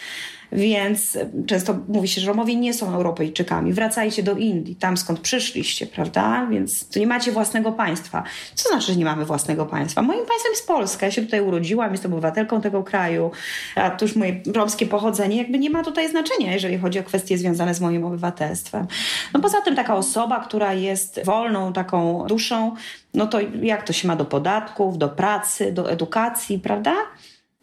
[0.52, 3.72] więc często mówi się, że Romowie nie są Europejczykami.
[3.72, 6.46] Wracajcie do Indii, tam skąd przyszliście, prawda?
[6.50, 8.22] Więc to nie macie własnego państwa.
[8.54, 10.02] Co znaczy, że nie mamy własnego państwa?
[10.02, 11.06] Moim państwem jest Polska.
[11.06, 13.30] Ja się tutaj urodziłam, jestem obywatelką tego kraju,
[13.74, 17.38] a to już moje romskie pochodzenie jakby nie ma tutaj znaczenia, jeżeli chodzi o kwestie
[17.38, 18.86] związane z moim obywatelstwem.
[19.34, 22.74] No poza tym taka osoba, która jest wolną taką duszą,
[23.14, 26.94] no to jak to się ma do podatków, do pracy, do edukacji, prawda?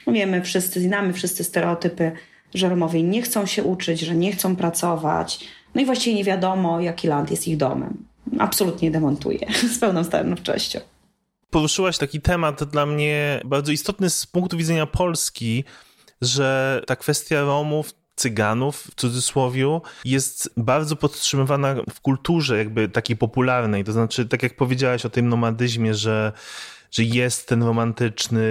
[0.08, 2.12] Wiemy wszyscy, znamy wszyscy stereotypy
[2.54, 5.40] że Romowie nie chcą się uczyć, że nie chcą pracować.
[5.76, 8.06] No i właściwie nie wiadomo, jaki land jest ich domem.
[8.40, 9.40] Absolutnie demontuję
[9.76, 10.80] z pełną stanowczością.
[11.50, 15.64] Poruszyłaś taki temat dla mnie bardzo istotny z punktu widzenia Polski,
[16.22, 23.84] że ta kwestia Romów Cyganów w cudzysłowie jest bardzo podtrzymywana w kulturze jakby takiej popularnej.
[23.84, 26.32] To znaczy, tak jak powiedziałaś o tym nomadyzmie, że
[26.92, 28.42] że jest ten romantyczny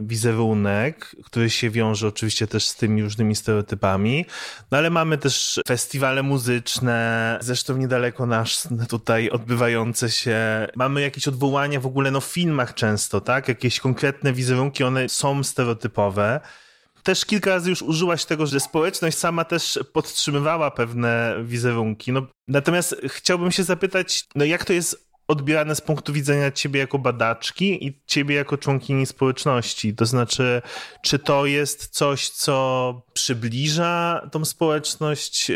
[0.00, 4.24] wizerunek, który się wiąże oczywiście też z tymi różnymi stereotypami,
[4.70, 10.38] no ale mamy też festiwale muzyczne, zresztą niedaleko nas tutaj odbywające się.
[10.76, 13.48] Mamy jakieś odwołania w ogóle no w filmach często, tak?
[13.48, 16.40] Jakieś konkretne wizerunki, one są stereotypowe
[17.06, 22.12] też kilka razy już użyłaś tego, że społeczność sama też podtrzymywała pewne wizerunki.
[22.12, 26.98] No, natomiast chciałbym się zapytać, no jak to jest odbierane z punktu widzenia ciebie jako
[26.98, 29.94] badaczki i ciebie jako członkini społeczności?
[29.94, 30.62] To znaczy,
[31.02, 35.52] czy to jest coś, co przybliża tą społeczność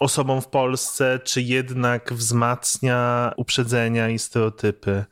[0.00, 5.04] osobom w Polsce, czy jednak wzmacnia uprzedzenia i stereotypy?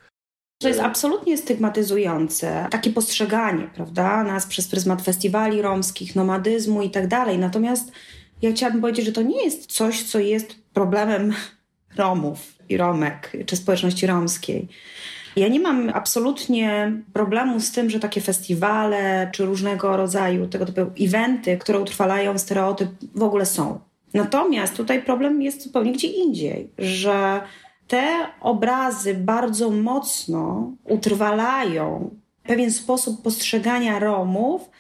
[0.61, 7.09] To jest absolutnie stygmatyzujące, takie postrzeganie, prawda, nas przez pryzmat festiwali romskich, nomadyzmu i tak
[7.09, 7.38] dalej.
[7.38, 7.92] Natomiast
[8.42, 11.35] ja chciałabym powiedzieć, że to nie jest coś, co jest problemem
[11.98, 14.68] Romów i Romek, czy społeczności romskiej.
[15.37, 20.80] Ja nie mam absolutnie problemu z tym, że takie festiwale, czy różnego rodzaju tego typu
[21.00, 23.80] eventy, które utrwalają stereotyp, w ogóle są.
[24.14, 27.40] Natomiast tutaj problem jest zupełnie gdzie indziej, że
[27.88, 32.11] te obrazy bardzo mocno utrwalają
[32.48, 34.70] pewien sposób postrzegania Romów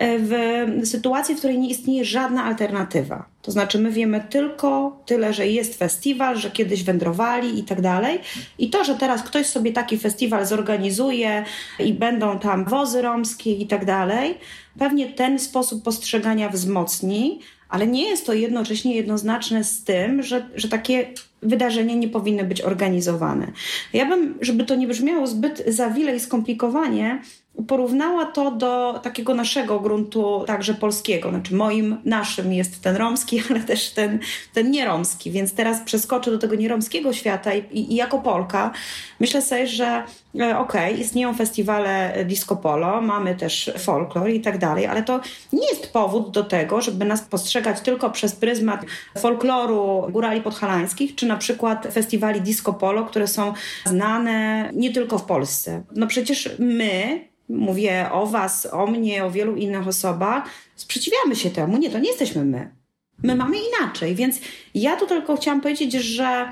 [0.00, 3.26] w sytuacji, w której nie istnieje żadna alternatywa.
[3.42, 8.18] To znaczy, my wiemy tylko tyle, że jest festiwal, że kiedyś wędrowali i tak dalej.
[8.58, 11.44] I to, że teraz ktoś sobie taki festiwal zorganizuje
[11.78, 14.34] i będą tam wozy romskie i tak dalej,
[14.78, 20.68] pewnie ten sposób postrzegania wzmocni, ale nie jest to jednocześnie jednoznaczne z tym, że, że
[20.68, 21.06] takie
[21.42, 23.52] wydarzenia nie powinny być organizowane.
[23.92, 27.22] Ja bym, żeby to nie brzmiało zbyt zawile i skomplikowanie,
[27.66, 31.30] porównała to do takiego naszego gruntu, także polskiego.
[31.30, 34.18] Znaczy moim, naszym jest ten romski, ale też ten,
[34.52, 35.30] ten nieromski.
[35.30, 38.72] Więc teraz przeskoczę do tego nieromskiego świata i, i, i jako Polka
[39.20, 40.02] myślę sobie, że
[40.34, 45.20] okej, okay, istnieją festiwale disco polo, mamy też folklor i tak dalej, ale to
[45.52, 48.84] nie jest powód do tego, żeby nas postrzegać tylko przez pryzmat
[49.18, 53.52] folkloru górali podhalańskich, czy na przykład festiwali disco polo, które są
[53.86, 55.82] znane nie tylko w Polsce.
[55.96, 60.44] No przecież my, mówię o Was, o mnie, o wielu innych osobach,
[60.76, 61.78] sprzeciwiamy się temu.
[61.78, 62.70] Nie, to nie jesteśmy my.
[63.22, 64.38] My mamy inaczej, więc
[64.74, 66.48] ja tu tylko chciałam powiedzieć, że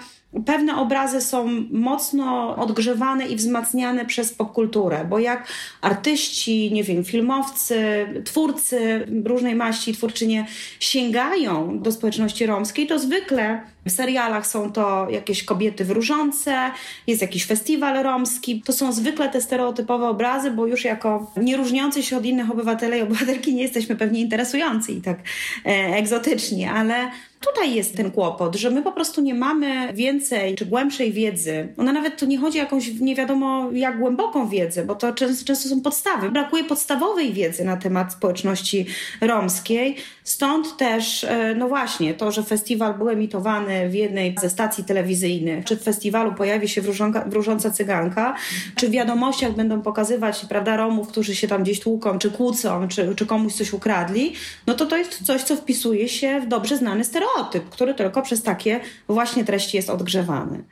[0.47, 5.49] pewne obrazy są mocno odgrzewane i wzmacniane przez popkulturę, bo jak
[5.81, 10.47] artyści, nie wiem, filmowcy, twórcy różnej maści, twórczynie
[10.81, 16.71] sięgają do społeczności romskiej, to zwykle w serialach są to jakieś kobiety wróżące,
[17.07, 18.63] jest jakiś festiwal romski.
[18.63, 22.99] To są zwykle te stereotypowe obrazy, bo już jako nie różniący się od innych obywateli
[22.99, 25.19] i obywatelki nie jesteśmy pewnie interesujący i tak
[25.67, 30.67] e, egzotyczni, ale tutaj jest ten kłopot, że my po prostu nie mamy więcej czy
[30.67, 31.69] głębszej wiedzy.
[31.77, 35.45] Ona nawet tu nie chodzi o jakąś nie wiadomo jak głęboką wiedzę, bo to często,
[35.45, 36.31] często są podstawy.
[36.31, 38.87] Brakuje podstawowej wiedzy na temat społeczności
[39.21, 39.97] romskiej.
[40.25, 45.65] Stąd też, e, no właśnie, to, że festiwal był emitowany w jednej ze stacji telewizyjnych,
[45.65, 48.35] czy w festiwalu pojawi się wróżonka, wróżąca cyganka,
[48.75, 53.15] czy w wiadomościach będą pokazywać, prawda, Romów, którzy się tam gdzieś tłuką, czy kłócą, czy,
[53.17, 54.33] czy komuś coś ukradli,
[54.67, 57.30] no to to jest coś, co wpisuje się w dobrze znany stereotyp,
[57.71, 60.65] który tylko przez takie właśnie treści jest odgrzewany.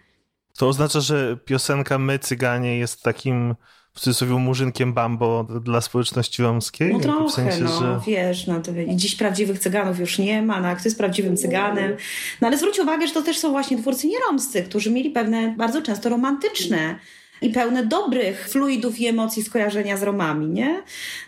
[0.58, 3.54] To oznacza, że piosenka My Cyganie jest takim
[3.94, 6.92] w cudzysłowie murzynkiem bambo dla społeczności romskiej?
[6.92, 8.00] No trochę, w sensie, no, że...
[8.06, 11.96] wiesz, no, to, dziś prawdziwych cyganów już nie ma, no, kto jest prawdziwym cyganem?
[12.40, 15.82] No ale zwróć uwagę, że to też są właśnie twórcy nieromscy, którzy mieli pewne bardzo
[15.82, 16.98] często romantyczne
[17.42, 20.82] i pełne dobrych fluidów i emocji skojarzenia z Romami, nie?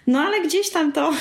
[0.07, 1.13] No ale gdzieś tam to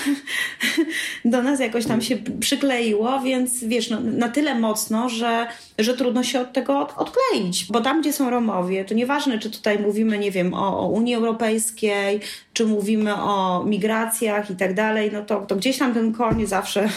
[1.26, 5.48] do nas jakoś tam się przykleiło, więc wiesz, no, na tyle mocno, że,
[5.80, 9.80] że trudno się od tego odkleić, bo tam, gdzie są Romowie, to nieważne, czy tutaj
[9.80, 12.20] mówimy, nie wiem, o, o Unii Europejskiej,
[12.54, 16.90] czy mówimy o migracjach i tak dalej, no to, to gdzieś tam ten koń zawsze,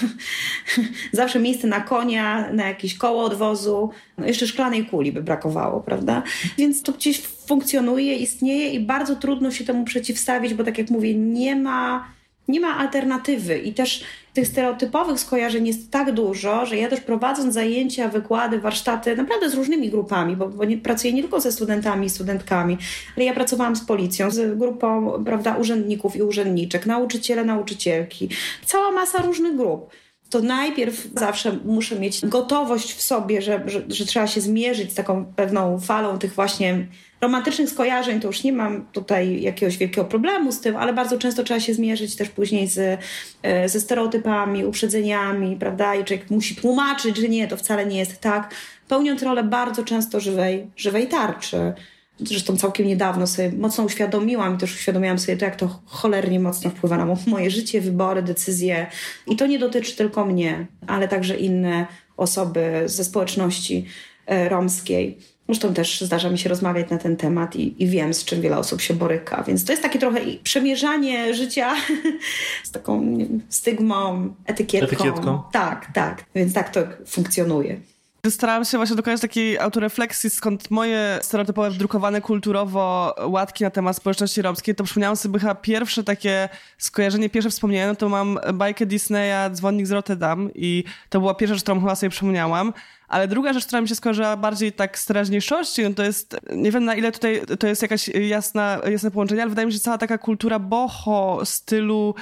[1.12, 6.22] zawsze miejsce na konia, na jakieś koło odwozu, no jeszcze szklanej kuli by brakowało, prawda?
[6.58, 7.22] Więc to gdzieś
[7.52, 12.08] funkcjonuje, istnieje i bardzo trudno się temu przeciwstawić, bo tak jak mówię, nie ma,
[12.48, 13.58] nie ma alternatywy.
[13.58, 19.16] I też tych stereotypowych skojarzeń jest tak dużo, że ja też prowadząc zajęcia, wykłady, warsztaty,
[19.16, 22.78] naprawdę z różnymi grupami, bo, bo nie, pracuję nie tylko ze studentami i studentkami,
[23.16, 28.28] ale ja pracowałam z policją, z grupą prawda, urzędników i urzędniczek, nauczyciele, nauczycielki,
[28.64, 29.90] cała masa różnych grup.
[30.30, 34.94] To najpierw zawsze muszę mieć gotowość w sobie, że, że, że, trzeba się zmierzyć z
[34.94, 36.86] taką pewną falą tych właśnie
[37.22, 38.20] romantycznych skojarzeń.
[38.20, 41.74] To już nie mam tutaj jakiegoś wielkiego problemu z tym, ale bardzo często trzeba się
[41.74, 43.00] zmierzyć też później z,
[43.42, 45.94] e, ze stereotypami, uprzedzeniami, prawda?
[45.94, 48.54] I człowiek musi tłumaczyć, że nie, to wcale nie jest tak.
[48.88, 51.72] Pełniąc rolę bardzo często żywej, żywej tarczy.
[52.18, 56.70] Zresztą całkiem niedawno sobie mocno uświadomiłam i też uświadomiłam sobie to, jak to cholernie mocno
[56.70, 58.86] wpływa na moje życie, wybory, decyzje.
[59.26, 63.86] I to nie dotyczy tylko mnie, ale także inne osoby ze społeczności
[64.26, 65.18] e, romskiej.
[65.46, 68.58] Zresztą też zdarza mi się rozmawiać na ten temat i, i, wiem, z czym wiele
[68.58, 69.42] osób się boryka.
[69.42, 71.74] Więc to jest takie trochę przemierzanie życia
[72.64, 74.86] z taką wiem, stygmą, etykietką.
[74.86, 75.42] etykietką.
[75.52, 76.24] Tak, tak.
[76.34, 77.80] Więc tak to funkcjonuje.
[78.30, 84.42] Starałam się właśnie dokonać takiej autorefleksji, skąd moje stereotypowe, wdrukowane kulturowo łatki na temat społeczności
[84.42, 89.50] romskiej, to przypomniałam sobie chyba pierwsze takie skojarzenie, pierwsze wspomnienie, no to mam bajkę Disneya
[89.50, 92.72] Dzwonnik z Rotterdam i to była pierwsza rzecz, którą chyba sobie przypomniałam.
[93.08, 96.70] Ale druga rzecz, która mi się skojarzyła bardziej tak z teraźniejszości, no to jest, nie
[96.72, 99.84] wiem na ile tutaj to jest jakaś jasna, jasne połączenie, ale wydaje mi się, że
[99.84, 102.14] cała taka kultura boho, stylu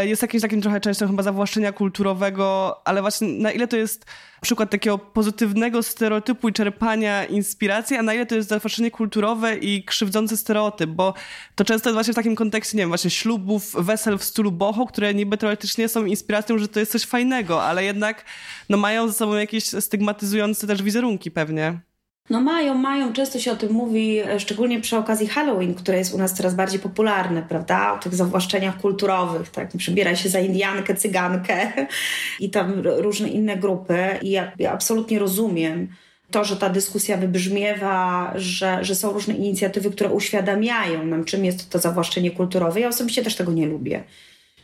[0.00, 4.04] jest jakimś takim trochę częścią chyba zawłaszczenia kulturowego, ale właśnie na ile to jest
[4.40, 9.84] przykład takiego pozytywnego stereotypu i czerpania inspiracji, a na ile to jest zawłaszczenie kulturowe i
[9.84, 11.14] krzywdzący stereotyp, bo
[11.54, 14.86] to często jest właśnie w takim kontekście, nie wiem, właśnie ślubów, wesel w stylu boho,
[14.86, 18.24] które niby teoretycznie są inspiracją, że to jest coś fajnego, ale jednak
[18.68, 21.87] no, mają ze sobą jakieś stygmatyzujące też wizerunki pewnie.
[22.30, 23.12] No mają, mają.
[23.12, 26.54] Często się o tym mówi, e, szczególnie przy okazji Halloween, które jest u nas coraz
[26.54, 27.92] bardziej popularne, prawda?
[27.92, 29.68] O tych zawłaszczeniach kulturowych, tak?
[29.78, 31.72] Przybiera się za Indiankę, Cygankę
[32.40, 33.98] i tam różne inne grupy.
[34.22, 35.88] I ja, ja absolutnie rozumiem
[36.30, 41.70] to, że ta dyskusja wybrzmiewa, że, że są różne inicjatywy, które uświadamiają nam, czym jest
[41.70, 42.80] to zawłaszczenie kulturowe.
[42.80, 44.04] Ja osobiście też tego nie lubię.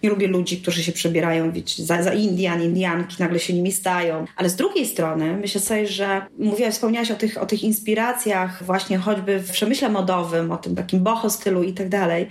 [0.05, 4.25] Nie lubię ludzi, którzy się przebierają wiecie, za, za Indian, Indianki, nagle się nimi stają.
[4.37, 8.99] Ale z drugiej strony myślę sobie, że mówiłaś, wspomniałaś o tych, o tych inspiracjach właśnie
[8.99, 12.27] choćby w przemyśle modowym, o tym takim boho stylu i tak dalej.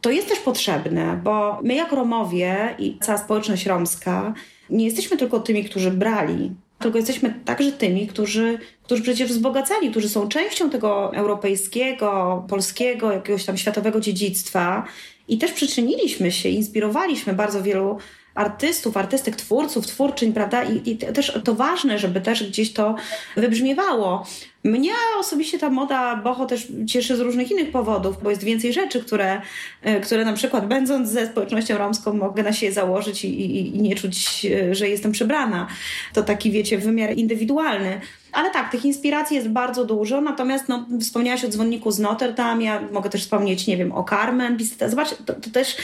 [0.00, 4.34] To jest też potrzebne, bo my jako Romowie i cała społeczność romska
[4.70, 10.08] nie jesteśmy tylko tymi, którzy brali, tylko jesteśmy także tymi, którzy, którzy przecież wzbogacali, którzy
[10.08, 14.86] są częścią tego europejskiego, polskiego, jakiegoś tam światowego dziedzictwa
[15.28, 17.98] i też przyczyniliśmy się, inspirowaliśmy bardzo wielu
[18.34, 20.62] artystów, artystek, twórców, twórczyń, prawda?
[20.62, 22.94] I, I, też to ważne, żeby też gdzieś to
[23.36, 24.26] wybrzmiewało.
[24.64, 29.00] Mnie osobiście ta moda boho też cieszy z różnych innych powodów, bo jest więcej rzeczy,
[29.00, 29.40] które,
[29.82, 33.82] e, które na przykład będąc ze społecznością romską mogę na siebie założyć i, i, i
[33.82, 35.66] nie czuć, e, że jestem przebrana.
[36.14, 38.00] To taki, wiecie, wymiar indywidualny.
[38.32, 42.64] Ale tak, tych inspiracji jest bardzo dużo, natomiast no, wspomniałaś o dzwonniku z Notre Dame,
[42.64, 44.58] ja mogę też wspomnieć, nie wiem, o Carmen.
[44.88, 45.76] Zobacz, to, to też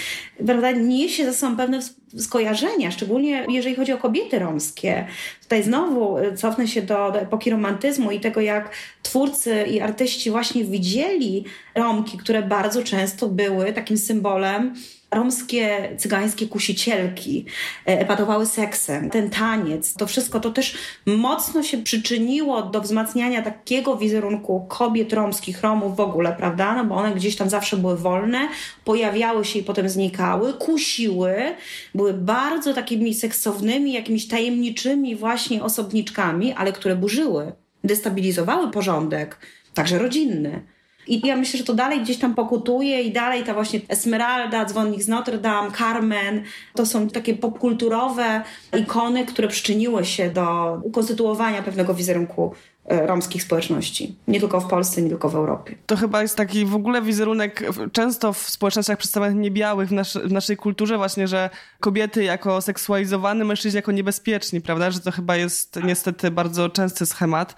[0.46, 1.80] prawda, niesie ze sobą pewne
[2.18, 5.06] skojarzenia, szczególnie jeżeli chodzi o kobiety romskie.
[5.42, 8.63] Tutaj znowu y, cofnę się do, do epoki romantyzmu i tego, jak
[9.03, 14.74] twórcy i artyści właśnie widzieli Romki, które bardzo często były takim symbolem
[15.14, 17.44] romskie, cygańskie kusicielki
[17.87, 23.96] e, epatowały seksem, ten taniec, to wszystko to też mocno się przyczyniło do wzmacniania takiego
[23.96, 26.74] wizerunku kobiet romskich, Romów w ogóle, prawda?
[26.74, 28.48] No bo one gdzieś tam zawsze były wolne,
[28.85, 31.35] pojawiały się i potem znikały, kusiły,
[31.94, 37.53] były bardzo takimi seksownymi, jakimiś tajemniczymi właśnie osobniczkami, ale które burzyły,
[37.85, 39.38] destabilizowały porządek,
[39.75, 40.62] także rodzinny.
[41.07, 45.03] I ja myślę, że to dalej gdzieś tam pokutuje i dalej ta właśnie Esmeralda, Dzwonnik
[45.03, 46.42] z Notre Dame, Carmen,
[46.75, 48.42] to są takie popkulturowe
[48.79, 52.55] ikony, które przyczyniły się do ukonstytuowania pewnego wizerunku
[52.88, 54.16] romskich społeczności.
[54.29, 55.75] Nie tylko w Polsce, nie tylko w Europie.
[55.87, 59.92] To chyba jest taki w ogóle wizerunek często w społecznościach przedstawionych niebiałych w,
[60.25, 64.90] w naszej kulturze właśnie, że kobiety jako seksualizowane, mężczyźni jako niebezpieczni, prawda?
[64.90, 67.55] Że to chyba jest niestety bardzo częsty schemat.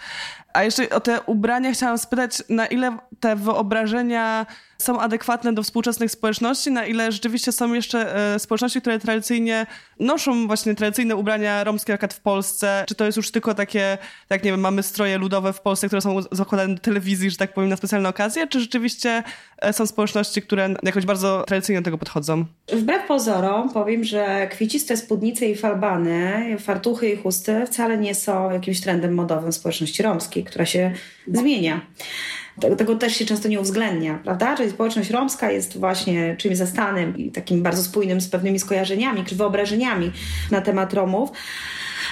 [0.53, 4.47] A jeszcze o te ubrania chciałam spytać, na ile te wyobrażenia
[4.79, 9.67] są adekwatne do współczesnych społeczności, na ile rzeczywiście są jeszcze e, społeczności, które tradycyjnie
[10.01, 12.85] noszą właśnie tradycyjne ubrania romskie, jak w Polsce.
[12.89, 16.03] Czy to jest już tylko takie, tak nie wiem, mamy stroje ludowe w Polsce, które
[16.03, 19.23] są zakładane do telewizji, że tak powiem, na specjalne okazje, czy rzeczywiście
[19.59, 22.45] e, są społeczności, które jakoś bardzo tradycyjnie do tego podchodzą?
[22.73, 28.81] Wbrew pozorom powiem, że kwieciste spódnice i falbany, fartuchy i chusty wcale nie są jakimś
[28.81, 30.93] trendem modowym społeczności romskiej, która się
[31.33, 31.81] zmienia.
[32.79, 34.57] Tego też się często nie uwzględnia, prawda?
[34.57, 39.35] Czyli społeczność romska jest właśnie czymś zastanym i takim bardzo spójnym z pewnymi skojarzeniami czy
[39.35, 40.13] wyobrażeniami
[40.51, 41.31] na temat Romów.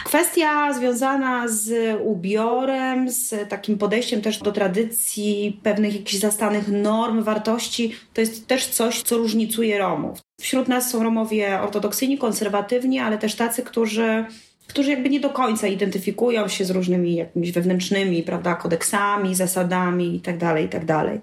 [0.05, 7.95] Kwestia związana z ubiorem, z takim podejściem też do tradycji, pewnych jakichś zastanych norm, wartości,
[8.15, 10.19] to jest też coś, co różnicuje Romów.
[10.41, 14.25] Wśród nas są Romowie ortodoksyjni, konserwatywni, ale też tacy, którzy
[14.67, 20.39] którzy jakby nie do końca identyfikują się z różnymi jakimiś wewnętrznymi, prawda, kodeksami, zasadami itd.,
[20.39, 20.87] tak itd.
[20.87, 21.21] Tak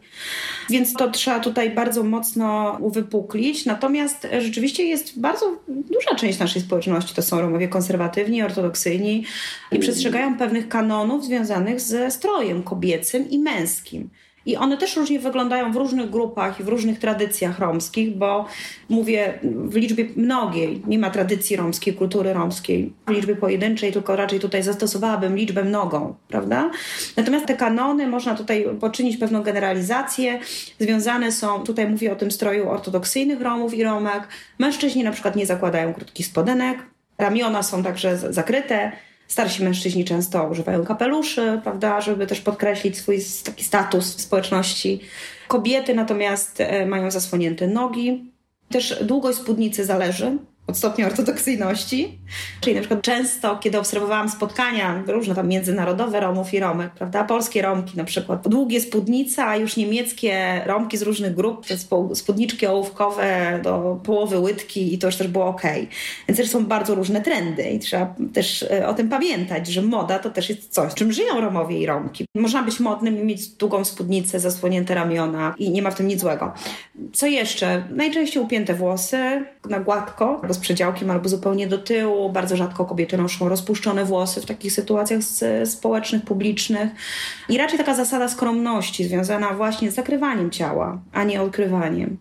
[0.69, 3.65] Więc to trzeba tutaj bardzo mocno uwypuklić.
[3.65, 9.25] Natomiast rzeczywiście jest bardzo duża część naszej społeczności, to są Romowie konserwatywni, ortodoksyjni
[9.71, 14.09] i przestrzegają pewnych kanonów związanych ze strojem kobiecym i męskim.
[14.45, 18.45] I one też różnie wyglądają w różnych grupach i w różnych tradycjach romskich, bo
[18.89, 24.39] mówię w liczbie mnogiej, nie ma tradycji romskiej, kultury romskiej w liczbie pojedynczej, tylko raczej
[24.39, 26.71] tutaj zastosowałabym liczbę mnogą, prawda?
[27.17, 30.39] Natomiast te kanony, można tutaj poczynić pewną generalizację,
[30.79, 34.27] związane są, tutaj mówię o tym stroju ortodoksyjnych Romów i Romek.
[34.59, 36.77] Mężczyźni na przykład nie zakładają krótkich spodenek,
[37.17, 38.91] ramiona są także zakryte,
[39.31, 44.99] Starsi mężczyźni często używają kapeluszy, prawda, żeby też podkreślić swój taki status w społeczności.
[45.47, 48.31] Kobiety natomiast e, mają zasłonięte nogi.
[48.69, 50.37] Też długość spódnicy zależy
[50.71, 52.19] od stopnia ortodoksyjności.
[52.61, 57.61] Czyli na przykład często, kiedy obserwowałam spotkania różne tam międzynarodowe Romów i Romek, prawda, polskie
[57.61, 61.65] Romki na przykład, długie spódnice, a już niemieckie Romki z różnych grup,
[62.13, 65.61] spódniczki ołówkowe do połowy łydki i to już też było ok.
[66.27, 70.19] Więc też są bardzo różne trendy i trzeba też e, o tym pamiętać, że moda
[70.19, 72.25] to też jest coś, czym żyją Romowie i Romki.
[72.35, 76.21] Można być modnym i mieć długą spódnicę, zasłonięte ramiona i nie ma w tym nic
[76.21, 76.53] złego.
[77.13, 77.83] Co jeszcze?
[77.89, 82.29] Najczęściej upięte włosy na gładko, z przedziałkiem, albo zupełnie do tyłu.
[82.29, 85.21] Bardzo rzadko kobiety noszą rozpuszczone włosy w takich sytuacjach
[85.65, 86.89] społecznych, publicznych.
[87.49, 92.17] I raczej taka zasada skromności związana właśnie z zakrywaniem ciała, a nie odkrywaniem.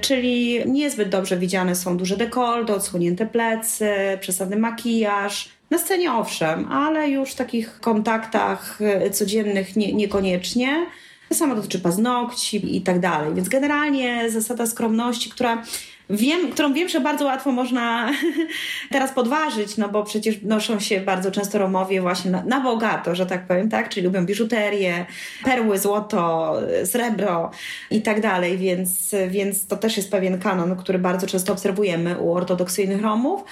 [0.00, 7.08] Czyli niezbyt dobrze widziane są duże dekolty, odsłonięte plecy, przesadny makijaż, na scenie owszem, ale
[7.08, 8.78] już w takich kontaktach
[9.12, 10.86] codziennych nie, niekoniecznie.
[11.28, 13.34] To samo dotyczy paznokci i tak dalej.
[13.34, 15.62] Więc generalnie zasada skromności, która
[16.10, 18.10] Wiem, którą wiem, że bardzo łatwo można
[18.90, 23.26] teraz podważyć, no bo przecież noszą się bardzo często Romowie właśnie na, na bogato, że
[23.26, 23.88] tak powiem, tak?
[23.88, 25.06] Czyli lubią biżuterię,
[25.44, 27.50] perły, złoto, srebro
[27.90, 32.32] i tak dalej, więc, więc to też jest pewien kanon, który bardzo często obserwujemy u
[32.32, 33.44] ortodoksyjnych Romów.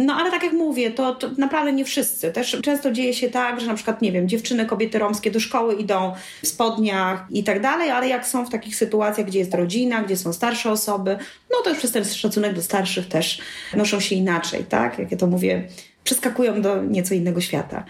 [0.00, 2.32] No ale tak jak mówię, to, to, naprawdę nie wszyscy.
[2.32, 5.74] Też często dzieje się tak, że na przykład, nie wiem, dziewczyny, kobiety romskie do szkoły
[5.74, 10.02] idą w spodniach i tak dalej, ale jak są w takich sytuacjach, gdzie jest rodzina,
[10.02, 11.18] gdzie są starsze osoby,
[11.50, 13.40] no to już przez ten szacunek do starszych też
[13.76, 14.98] noszą się inaczej, tak?
[14.98, 15.68] Jak ja to mówię,
[16.04, 17.84] przeskakują do nieco innego świata.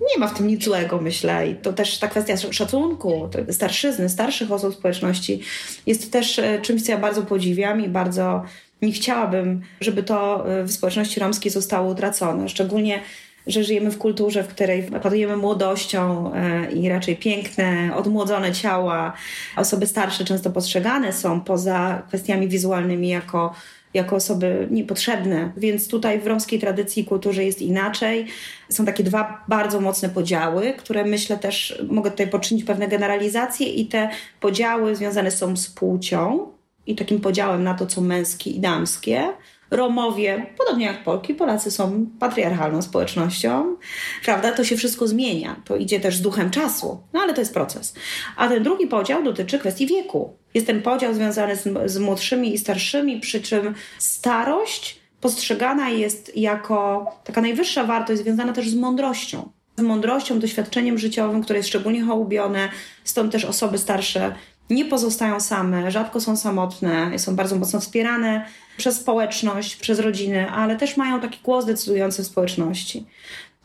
[0.00, 1.48] Nie ma w tym nic złego, myślę.
[1.48, 5.40] I to też ta kwestia szacunku, starszyzny, starszych osób społeczności
[5.86, 8.42] jest też e, czymś, co ja bardzo podziwiam i bardzo
[8.82, 12.48] nie chciałabym, żeby to y, w społeczności romskiej zostało utracone.
[12.48, 13.00] Szczególnie
[13.46, 16.32] że żyjemy w kulturze, w której padujemy młodością
[16.70, 19.12] y, i raczej piękne, odmłodzone ciała.
[19.56, 23.54] Osoby starsze często postrzegane są poza kwestiami wizualnymi jako,
[23.94, 25.52] jako osoby niepotrzebne.
[25.56, 28.26] Więc tutaj w romskiej tradycji i kulturze jest inaczej.
[28.68, 33.86] Są takie dwa bardzo mocne podziały, które myślę też, mogę tutaj poczynić pewne generalizacje i
[33.86, 34.08] te
[34.40, 36.52] podziały związane są z płcią,
[36.86, 39.28] i takim podziałem na to, co męskie i damskie.
[39.70, 43.76] Romowie, podobnie jak Polki, Polacy są patriarchalną społecznością,
[44.24, 44.52] prawda?
[44.52, 45.56] To się wszystko zmienia.
[45.64, 47.94] To idzie też z duchem czasu, no ale to jest proces.
[48.36, 50.36] A ten drugi podział dotyczy kwestii wieku.
[50.54, 57.06] Jest ten podział związany z, z młodszymi i starszymi, przy czym starość postrzegana jest jako
[57.24, 59.50] taka najwyższa wartość, związana też z mądrością.
[59.76, 62.68] Z mądrością, doświadczeniem życiowym, które jest szczególnie hołubione,
[63.04, 64.34] stąd też osoby starsze
[64.74, 68.46] nie pozostają same, rzadko są samotne, są bardzo mocno wspierane
[68.76, 73.06] przez społeczność, przez rodziny, ale też mają taki głos decydujący w społeczności.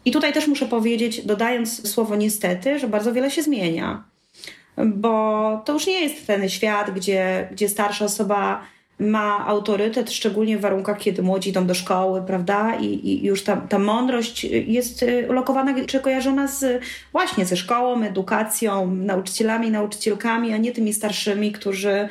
[0.05, 4.03] I tutaj też muszę powiedzieć, dodając słowo niestety, że bardzo wiele się zmienia,
[4.86, 8.62] bo to już nie jest ten świat, gdzie, gdzie starsza osoba
[8.99, 12.75] ma autorytet, szczególnie w warunkach, kiedy młodzi idą do szkoły, prawda?
[12.75, 18.03] I, i już ta, ta mądrość jest y, ulokowana czy kojarzona z, właśnie ze szkołą,
[18.03, 22.09] edukacją, nauczycielami, nauczycielkami, a nie tymi starszymi, którzy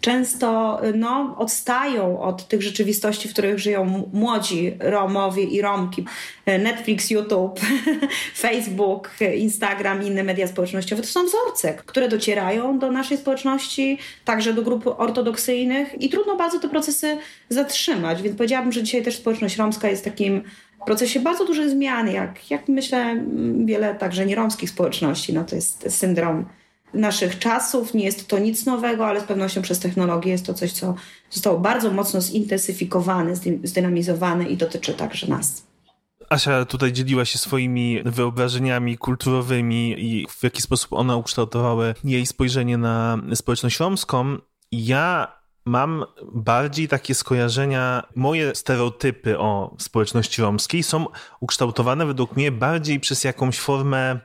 [0.00, 6.04] często no, odstają od tych rzeczywistości, w których żyją młodzi Romowie i Romki.
[6.46, 7.60] Netflix, YouTube,
[8.38, 14.62] Facebook, Instagram, inne media społecznościowe to są wzorce, które docierają do naszej społeczności, także do
[14.62, 17.18] grup ortodoksyjnych i trudno bardzo te procesy
[17.48, 18.22] zatrzymać.
[18.22, 20.42] Więc powiedziałabym, że dzisiaj też społeczność romska jest takim
[20.88, 23.24] procesie bardzo dużych zmian, jak, jak myślę
[23.64, 25.32] wiele także nieromskich społeczności.
[25.32, 26.44] No to jest syndrom
[26.94, 27.94] naszych czasów.
[27.94, 30.94] Nie jest to nic nowego, ale z pewnością przez technologię jest to coś, co
[31.30, 35.68] zostało bardzo mocno zintensyfikowane, zdynamizowane i dotyczy także nas.
[36.28, 42.78] Asia tutaj dzieliła się swoimi wyobrażeniami kulturowymi i w jaki sposób one ukształtowały jej spojrzenie
[42.78, 44.36] na społeczność romską.
[44.72, 51.06] Ja mam bardziej takie skojarzenia, moje stereotypy o społeczności romskiej są
[51.40, 54.20] ukształtowane według mnie bardziej przez jakąś formę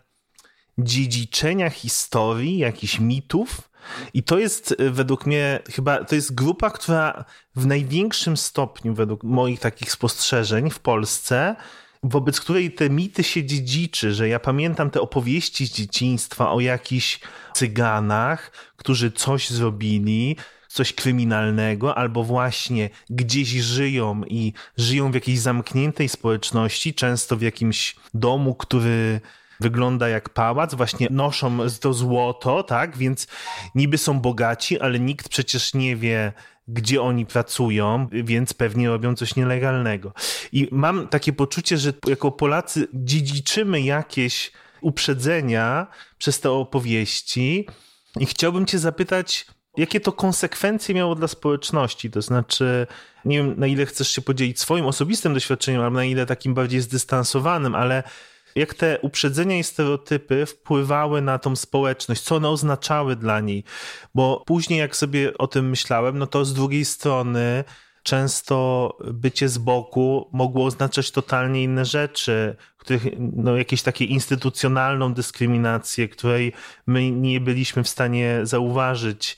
[0.78, 3.70] dziedziczenia historii, jakichś mitów.
[4.14, 9.24] I to jest y, według mnie chyba, to jest grupa, która w największym stopniu, według
[9.24, 11.56] moich takich spostrzeżeń w Polsce,
[12.04, 17.20] wobec której te mity się dziedziczy, że ja pamiętam te opowieści z dzieciństwa o jakichś
[17.54, 26.10] cyganach, którzy coś zrobili, coś kryminalnego, albo właśnie gdzieś żyją i żyją w jakiejś zamkniętej
[26.10, 29.22] społeczności, często w jakimś domu, który
[29.60, 33.28] wygląda jak pałac, właśnie noszą to złoto, tak, więc
[33.76, 36.34] niby są bogaci, ale nikt przecież nie wie,
[36.68, 40.14] gdzie oni pracują, więc pewnie robią coś nielegalnego.
[40.52, 44.52] I mam takie poczucie, że jako Polacy dziedziczymy jakieś
[44.82, 45.88] uprzedzenia
[46.18, 47.68] przez te opowieści
[48.20, 49.46] i chciałbym cię zapytać,
[49.78, 52.12] jakie to konsekwencje miało dla społeczności?
[52.12, 52.88] To znaczy,
[53.26, 56.82] nie wiem, na ile chcesz się podzielić swoim osobistym doświadczeniem, albo na ile takim bardziej
[56.82, 58.04] zdystansowanym, ale
[58.56, 63.64] jak te uprzedzenia i stereotypy wpływały na tą społeczność, co one oznaczały dla niej.
[64.16, 67.64] Bo później, jak sobie o tym myślałem, no to z drugiej strony
[68.04, 76.08] często bycie z boku mogło oznaczać totalnie inne rzeczy, których, no, jakieś takie instytucjonalną dyskryminację,
[76.08, 76.54] której
[76.88, 79.38] my nie byliśmy w stanie zauważyć.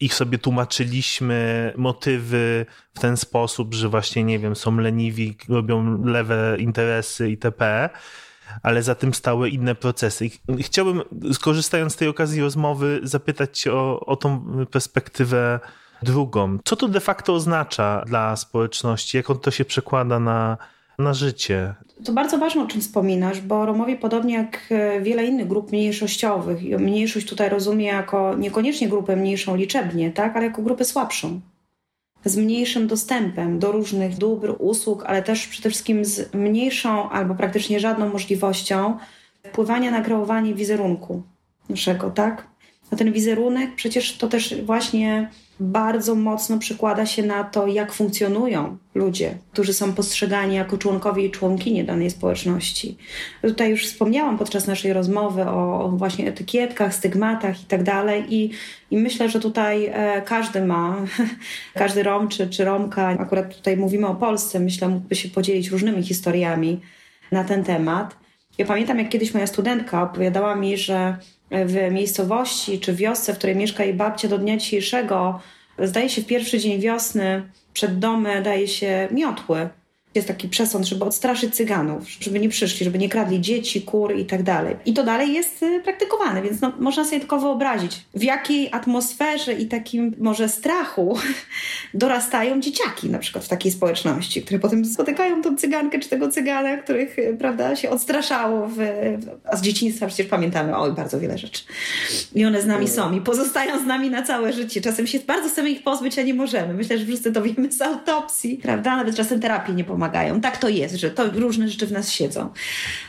[0.00, 6.56] Ich sobie tłumaczyliśmy motywy w ten sposób, że właśnie, nie wiem, są leniwi, robią lewe
[6.58, 7.90] interesy itp
[8.62, 10.30] ale za tym stały inne procesy.
[10.60, 15.60] Chciałbym, skorzystając z tej okazji rozmowy, zapytać Cię o, o tą perspektywę
[16.02, 16.58] drugą.
[16.64, 19.16] Co to de facto oznacza dla społeczności?
[19.16, 20.58] Jak on to się przekłada na,
[20.98, 21.74] na życie?
[22.04, 26.62] To bardzo ważne, o czym wspominasz, bo Romowie, podobnie jak e, wiele innych grup mniejszościowych,
[26.78, 31.40] mniejszość tutaj rozumie jako niekoniecznie grupę mniejszą liczebnie, tak, ale jako grupę słabszą
[32.24, 37.80] z mniejszym dostępem do różnych dóbr, usług, ale też przede wszystkim z mniejszą albo praktycznie
[37.80, 38.98] żadną możliwością
[39.46, 41.22] wpływania na kreowanie wizerunku
[41.68, 42.46] naszego, tak?
[42.92, 45.30] A ten wizerunek przecież to też właśnie
[45.60, 51.30] bardzo mocno przekłada się na to, jak funkcjonują ludzie, którzy są postrzegani jako członkowie i
[51.30, 52.96] członkinie danej społeczności.
[53.42, 58.50] Tutaj już wspomniałam podczas naszej rozmowy o, właśnie etykietkach, stygmatach i tak dalej i,
[58.90, 60.96] i myślę, że tutaj e, każdy ma,
[61.74, 66.02] każdy Rom czy, czy Romka, akurat tutaj mówimy o Polsce, myślę, mógłby się podzielić różnymi
[66.02, 66.80] historiami
[67.32, 68.16] na ten temat.
[68.58, 71.16] Ja pamiętam, jak kiedyś moja studentka opowiadała mi, że
[71.50, 75.40] w miejscowości czy wiosce, w której mieszka jej babcia do dnia dzisiejszego,
[75.78, 77.42] zdaje się w pierwszy dzień wiosny
[77.72, 79.68] przed domy daje się miotły
[80.14, 84.24] jest taki przesąd, żeby odstraszyć cyganów, żeby nie przyszli, żeby nie kradli dzieci, kur i
[84.26, 84.76] tak dalej.
[84.86, 89.52] I to dalej jest y, praktykowane, więc no, można sobie tylko wyobrazić, w jakiej atmosferze
[89.52, 91.18] i takim może strachu
[91.94, 96.76] dorastają dzieciaki na przykład w takiej społeczności, które potem spotykają tą cygankę czy tego cygana,
[96.76, 98.78] których y, prawda, się odstraszało, w,
[99.44, 101.62] a z dzieciństwa przecież pamiętamy oj, bardzo wiele rzeczy.
[102.34, 104.80] I one z nami są i pozostają z nami na całe życie.
[104.80, 106.74] Czasem się bardzo chcemy ich pozbyć, a nie możemy.
[106.74, 108.96] Myślę, że wszyscy to wiemy z autopsji, prawda?
[108.96, 110.40] Nawet czasem terapii nie pomoże pomagają.
[110.40, 112.48] Tak to jest, że to różne rzeczy w nas siedzą.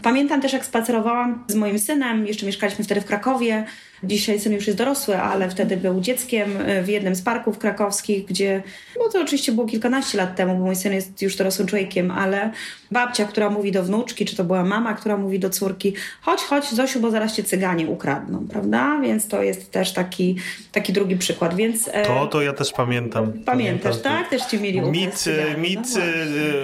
[0.04, 3.66] Pamiętam też, jak spacerowałam z moim synem, jeszcze mieszkaliśmy wtedy w Krakowie,
[4.04, 8.26] Dzisiaj syn już jest dorosły, ale wtedy był dzieckiem e, w jednym z parków krakowskich,
[8.26, 8.64] gdzie,
[9.00, 12.52] no to oczywiście było kilkanaście lat temu, bo mój syn jest już dorosłym człowiekiem, ale
[12.92, 16.70] babcia, która mówi do wnuczki, czy to była mama, która mówi do córki, chodź, chodź
[16.70, 19.00] Zosiu, bo zaraz cię cyganie ukradną, prawda?
[19.02, 20.36] Więc to jest też taki,
[20.72, 21.90] taki drugi przykład, więc...
[21.94, 23.34] E, to, to ja też pamiętam.
[23.46, 24.30] Pamiętasz, tak?
[24.30, 25.26] Też ci mieli Mit,
[25.58, 25.80] mit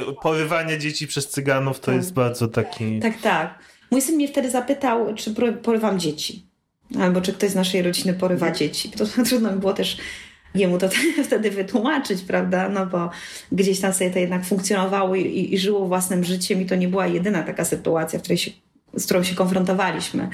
[0.07, 1.95] no porywania dzieci przez cyganów to tak.
[1.95, 2.99] jest bardzo taki...
[2.99, 3.59] Tak, tak.
[3.91, 6.45] Mój syn mnie wtedy zapytał, czy porywam dzieci.
[6.99, 8.89] Albo czy ktoś z naszej rodziny porywa dzieci.
[8.89, 9.97] To trudno mi było też
[10.55, 10.89] jemu to
[11.27, 12.69] wtedy wytłumaczyć, prawda?
[12.69, 13.09] No bo
[13.51, 16.87] gdzieś tam sobie to jednak funkcjonowało i, i, i żyło własnym życiem i to nie
[16.87, 18.51] była jedyna taka sytuacja, w której się
[18.97, 20.29] z którą się konfrontowaliśmy.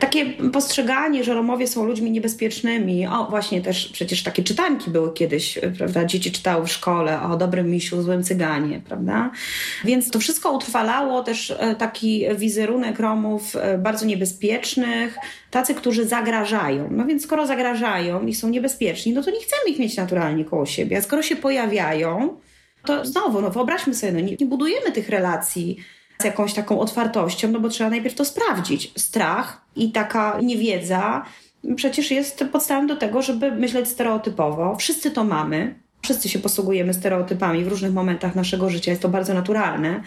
[0.00, 5.58] Takie postrzeganie, że Romowie są ludźmi niebezpiecznymi, o właśnie też przecież takie czytanki były kiedyś,
[5.78, 6.04] prawda?
[6.04, 9.30] Dzieci czytały w szkole o dobrym misiu, złym cyganie, prawda?
[9.84, 15.16] Więc to wszystko utrwalało też e, taki wizerunek Romów e, bardzo niebezpiecznych,
[15.50, 16.88] tacy, którzy zagrażają.
[16.90, 20.66] No więc skoro zagrażają i są niebezpieczni, no to nie chcemy ich mieć naturalnie koło
[20.66, 22.36] siebie, a skoro się pojawiają,
[22.84, 25.76] to znowu, no wyobraźmy sobie, no nie, nie budujemy tych relacji
[26.24, 28.92] jakąś taką otwartością, no bo trzeba najpierw to sprawdzić.
[28.96, 31.24] Strach i taka niewiedza
[31.76, 34.76] przecież jest podstawą do tego, żeby myśleć stereotypowo.
[34.76, 35.74] Wszyscy to mamy.
[36.04, 38.90] Wszyscy się posługujemy stereotypami w różnych momentach naszego życia.
[38.90, 40.00] Jest to bardzo naturalne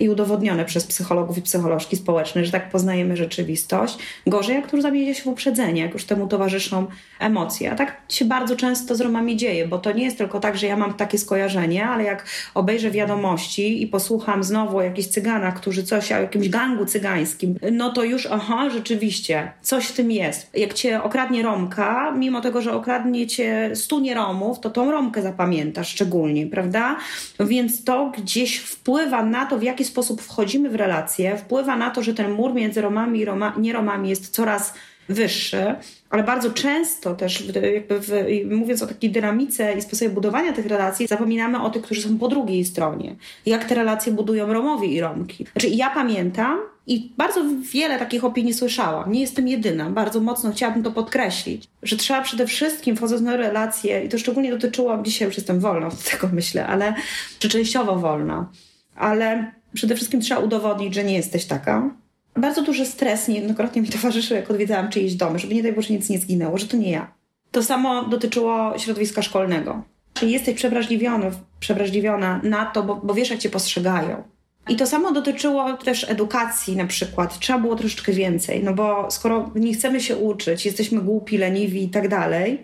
[0.00, 3.98] i udowodnione przez psychologów i psycholożki społeczne, że tak poznajemy rzeczywistość.
[4.26, 6.86] Gorzej, jak to już się w uprzedzenie, jak już temu towarzyszą
[7.18, 7.72] emocje.
[7.72, 10.66] A tak się bardzo często z Romami dzieje, bo to nie jest tylko tak, że
[10.66, 15.82] ja mam takie skojarzenie, ale jak obejrzę wiadomości i posłucham znowu o jakichś cyganach, którzy
[15.82, 20.50] coś, o jakimś gangu cygańskim, no to już, aha, rzeczywiście, coś w tym jest.
[20.56, 25.84] Jak cię okradnie Romka, mimo tego, że okradnie cię stu nieromów, to tą Romkę pamięta
[25.84, 26.96] szczególnie, prawda?
[27.40, 32.02] Więc to gdzieś wpływa na to, w jaki sposób wchodzimy w relacje, wpływa na to,
[32.02, 34.74] że ten mur między Romami i Roma, nieromami jest coraz
[35.08, 35.74] wyższy,
[36.10, 38.10] ale bardzo często też, jakby w,
[38.50, 42.28] mówiąc o takiej dynamice i sposobie budowania tych relacji, zapominamy o tych, którzy są po
[42.28, 43.16] drugiej stronie.
[43.46, 45.46] Jak te relacje budują Romowie i Romki.
[45.52, 46.58] Znaczy, ja pamiętam,
[46.88, 47.40] I bardzo
[47.72, 49.12] wiele takich opinii słyszałam.
[49.12, 49.90] Nie jestem jedyna.
[49.90, 54.50] Bardzo mocno chciałabym to podkreślić, że trzeba przede wszystkim, wchodząc na relacje, i to szczególnie
[54.50, 56.94] dotyczyło, dzisiaj już jestem wolna od tego myślę, ale,
[57.38, 58.50] czy częściowo wolna,
[58.96, 61.90] ale przede wszystkim trzeba udowodnić, że nie jesteś taka.
[62.36, 66.08] Bardzo duży stres niejednokrotnie mi towarzyszył, jak odwiedzałam czyjeś domy, żeby nie daj Boże nic
[66.08, 67.12] nie zginęło, że to nie ja.
[67.50, 69.82] To samo dotyczyło środowiska szkolnego.
[70.14, 71.30] Czyli jesteś przewrażliwiony,
[71.60, 74.37] przewrażliwiona na to, bo, bo wiesz, jak cię postrzegają.
[74.68, 77.38] I to samo dotyczyło też edukacji na przykład.
[77.38, 81.88] Trzeba było troszeczkę więcej, no bo skoro nie chcemy się uczyć, jesteśmy głupi, leniwi i
[81.88, 82.62] tak dalej,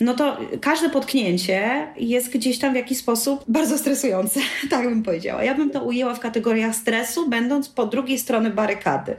[0.00, 5.44] no to każde potknięcie jest gdzieś tam w jakiś sposób bardzo stresujące, tak bym powiedziała.
[5.44, 9.16] Ja bym to ujęła w kategoriach stresu, będąc po drugiej stronie barykady.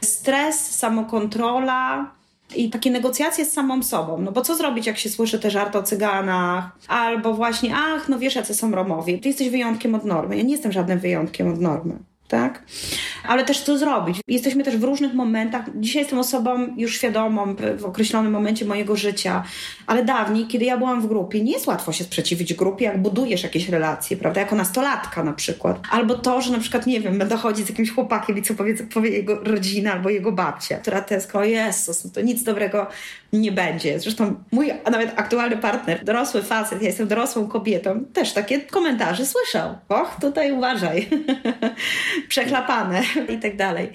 [0.00, 2.10] Stres, samokontrola,
[2.56, 4.18] i takie negocjacje z samą sobą.
[4.18, 6.70] No bo co zrobić, jak się słyszy te żarty o cyganach?
[6.88, 9.18] Albo właśnie, ach, no wiesz, jacy są Romowie.
[9.18, 10.36] Ty jesteś wyjątkiem od normy.
[10.36, 12.62] Ja nie jestem żadnym wyjątkiem od normy tak?
[13.28, 14.20] Ale też co zrobić?
[14.28, 15.64] Jesteśmy też w różnych momentach.
[15.74, 19.42] Dzisiaj jestem osobą już świadomą w określonym momencie mojego życia,
[19.86, 23.42] ale dawniej, kiedy ja byłam w grupie, nie jest łatwo się sprzeciwić grupie, jak budujesz
[23.42, 24.40] jakieś relacje, prawda?
[24.40, 25.80] Jako nastolatka na przykład.
[25.90, 28.74] Albo to, że na przykład, nie wiem, będę chodzić z jakimś chłopakiem i co powie,
[28.74, 32.86] powie jego rodzina albo jego babcia, która też o Jezus, no to nic dobrego
[33.32, 34.00] nie będzie.
[34.00, 39.74] Zresztą mój nawet aktualny partner, dorosły facet, ja jestem dorosłą kobietą, też takie komentarze słyszał.
[39.88, 41.08] Och, tutaj uważaj.
[42.28, 43.88] Przechlapane i tak dalej.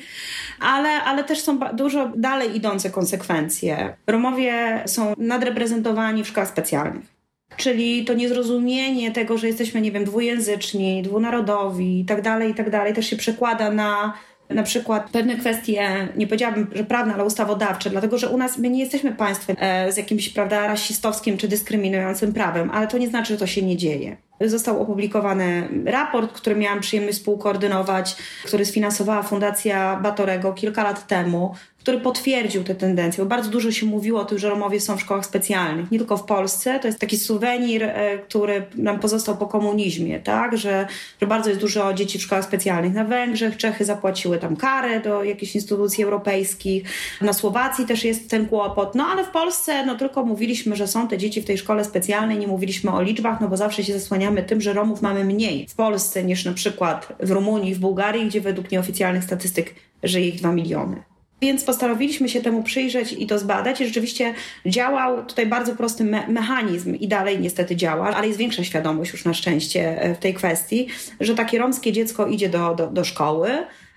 [0.60, 3.96] Ale, ale też są dużo dalej idące konsekwencje.
[4.08, 7.14] Romowie są nadreprezentowani w szkołach specjalnych.
[7.58, 12.70] Czyli to niezrozumienie tego, że jesteśmy, nie wiem, dwujęzyczni, dwunarodowi i tak dalej, i tak
[12.70, 14.14] dalej, też się przekłada na
[14.50, 18.70] na przykład pewne kwestie, nie powiedziałabym, że prawne, ale ustawodawcze, dlatego że u nas my
[18.70, 23.34] nie jesteśmy państwem e, z jakimś, prawda, rasistowskim czy dyskryminującym prawem, ale to nie znaczy,
[23.34, 24.18] że to się nie dzieje.
[24.50, 28.16] Został opublikowany raport, który miałam przyjemność współkoordynować,
[28.46, 33.86] który sfinansowała Fundacja Batorego kilka lat temu, który potwierdził te tendencje, bo bardzo dużo się
[33.86, 36.80] mówiło o tym, że Romowie są w szkołach specjalnych, nie tylko w Polsce.
[36.80, 40.58] To jest taki suwenir, e, który nam pozostał po komunizmie, tak?
[40.58, 40.88] że,
[41.22, 42.94] że bardzo jest dużo dzieci w szkołach specjalnych.
[42.94, 46.84] Na Węgrzech Czechy zapłaciły tam karę do jakichś instytucji europejskich,
[47.22, 51.08] na Słowacji też jest ten kłopot, no ale w Polsce no tylko mówiliśmy, że są
[51.08, 54.44] te dzieci w tej szkole specjalnej, nie mówiliśmy o liczbach, no bo zawsze się zasłaniamy
[54.44, 58.42] tym, że Romów mamy mniej w Polsce niż na przykład w Rumunii, w Bułgarii, gdzie
[58.42, 61.13] według nieoficjalnych statystyk żyje ich 2 miliony.
[61.44, 63.82] Więc postanowiliśmy się temu przyjrzeć i to zbadać.
[63.82, 64.34] I rzeczywiście
[64.66, 69.26] działał tutaj bardzo prosty me mechanizm i dalej niestety działa, ale jest większa świadomość już
[69.26, 70.88] na szczęście e, w tej kwestii,
[71.20, 73.50] że takie romskie dziecko idzie do, do, do szkoły.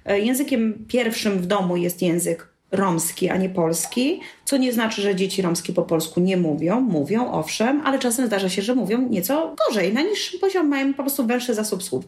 [0.04, 5.14] E, językiem pierwszym w domu jest język romski, a nie polski, co nie znaczy, że
[5.14, 6.80] dzieci romskie po polsku nie mówią.
[6.80, 11.02] Mówią, owszem, ale czasem zdarza się, że mówią nieco gorzej, na niższym poziomie, mają po
[11.02, 12.04] prostu węższy zasób słów.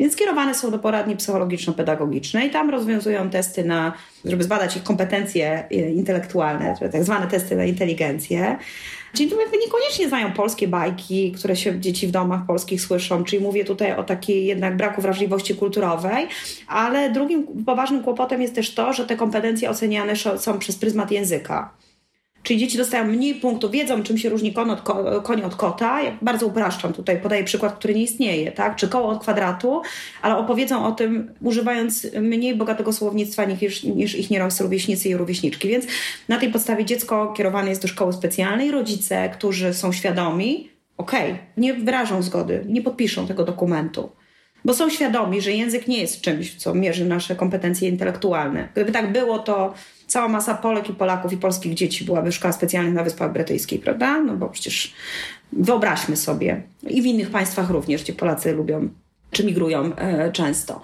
[0.00, 2.50] Więc kierowane są do poradni psychologiczno-pedagogicznej.
[2.50, 3.92] Tam rozwiązują testy na,
[4.24, 8.58] żeby zbadać ich kompetencje e, intelektualne, tak zwane testy na inteligencję.
[9.12, 13.64] Czyli jakby niekoniecznie znają polskie bajki, które się dzieci w domach polskich słyszą, czyli mówię
[13.64, 16.28] tutaj o takiej jednak braku wrażliwości kulturowej,
[16.66, 21.70] ale drugim poważnym kłopotem jest też to, że te kompetencje oceniane są przez pryzmat języka.
[22.48, 26.02] Czyli dzieci dostają mniej punktów, wiedzą czym się różni koń od, ko od kota.
[26.02, 28.76] Ja bardzo upraszczam tutaj, podaję przykład, który nie istnieje, tak?
[28.76, 29.82] Czy koło od kwadratu,
[30.22, 35.68] ale opowiedzą o tym używając mniej bogatego słownictwa niż, niż ich nieraz rówieśnicy i rówieśniczki.
[35.68, 35.86] Więc
[36.28, 38.70] na tej podstawie dziecko kierowane jest do szkoły specjalnej.
[38.70, 44.10] Rodzice, którzy są świadomi, okej, okay, nie wyrażą zgody, nie podpiszą tego dokumentu
[44.64, 48.68] bo są świadomi, że język nie jest czymś, co mierzy nasze kompetencje intelektualne.
[48.74, 49.74] Gdyby tak było, to
[50.06, 53.80] cała masa Polek i Polaków i polskich dzieci byłaby w szkołach specjalnych na Wyspach Brytyjskich,
[53.80, 54.20] prawda?
[54.20, 54.94] No bo przecież
[55.52, 58.88] wyobraźmy sobie, i w innych państwach również, gdzie Polacy lubią
[59.30, 60.80] czy migrują e, często.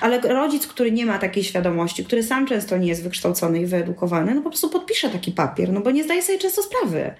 [0.00, 4.34] Ale rodzic, który nie ma takiej świadomości, który sam często nie jest wykształcony i wyedukowany,
[4.34, 7.14] no po prostu podpisze taki papier, no bo nie zdaje sobie często sprawy.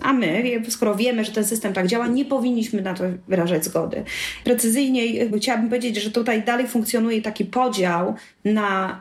[0.00, 4.04] A my, skoro wiemy, że ten system tak działa, nie powinniśmy na to wyrażać zgody.
[4.44, 8.14] Precyzyjniej chciałabym powiedzieć, że tutaj dalej funkcjonuje taki podział
[8.44, 9.00] na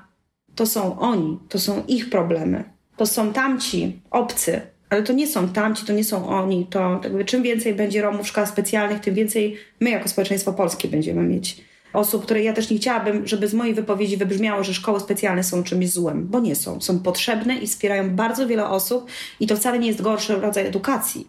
[0.55, 2.63] to są oni, to są ich problemy,
[2.97, 6.67] to są tamci, obcy, ale to nie są tamci, to nie są oni.
[6.69, 10.87] To jakby czym więcej będzie Romów w szkołach specjalnych, tym więcej my jako społeczeństwo polskie
[10.87, 14.99] będziemy mieć osób, które ja też nie chciałabym, żeby z mojej wypowiedzi wybrzmiało, że szkoły
[14.99, 16.81] specjalne są czymś złym, bo nie są.
[16.81, 19.07] Są potrzebne i wspierają bardzo wiele osób
[19.39, 21.27] i to wcale nie jest gorszy rodzaj edukacji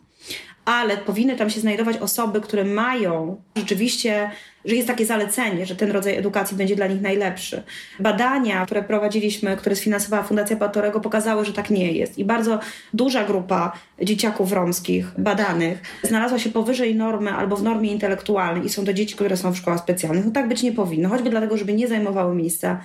[0.64, 4.30] ale powinny tam się znajdować osoby, które mają rzeczywiście,
[4.64, 7.62] że jest takie zalecenie, że ten rodzaj edukacji będzie dla nich najlepszy.
[8.00, 12.18] Badania, które prowadziliśmy, które sfinansowała Fundacja Patorego, pokazały, że tak nie jest.
[12.18, 12.60] I bardzo
[12.94, 18.84] duża grupa dzieciaków romskich badanych znalazła się powyżej normy albo w normie intelektualnej i są
[18.84, 20.24] to dzieci, które są w szkołach specjalnych.
[20.24, 22.80] No tak być nie powinno, choćby dlatego, żeby nie zajmowały miejsca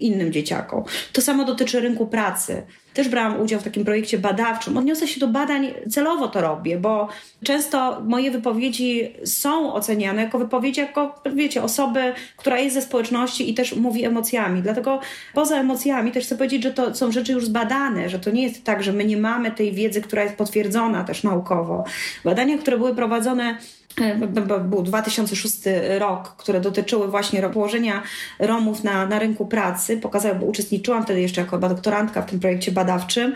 [0.00, 0.84] innym dzieciakom.
[1.12, 2.62] To samo dotyczy rynku pracy.
[2.94, 4.76] Też brałam udział w takim projekcie badawczym.
[4.76, 7.08] Odniosę się do badań, celowo to robię, bo
[7.44, 13.54] często moje wypowiedzi są oceniane jako wypowiedzi, jako, wiecie, osoby, która jest ze społeczności i
[13.54, 14.62] też mówi emocjami.
[14.62, 15.00] Dlatego
[15.34, 18.64] poza emocjami też chcę powiedzieć, że to są rzeczy już zbadane, że to nie jest
[18.64, 21.84] tak, że my nie mamy tej wiedzy, która jest potwierdzona też naukowo.
[22.24, 23.58] Badania, które były prowadzone
[24.64, 25.58] był 2006
[25.98, 28.02] rok, które dotyczyły właśnie położenia
[28.38, 29.96] Romów na, na rynku pracy.
[29.96, 33.34] Pokazałem, bo uczestniczyłam wtedy jeszcze jako doktorantka w tym projekcie badawczym.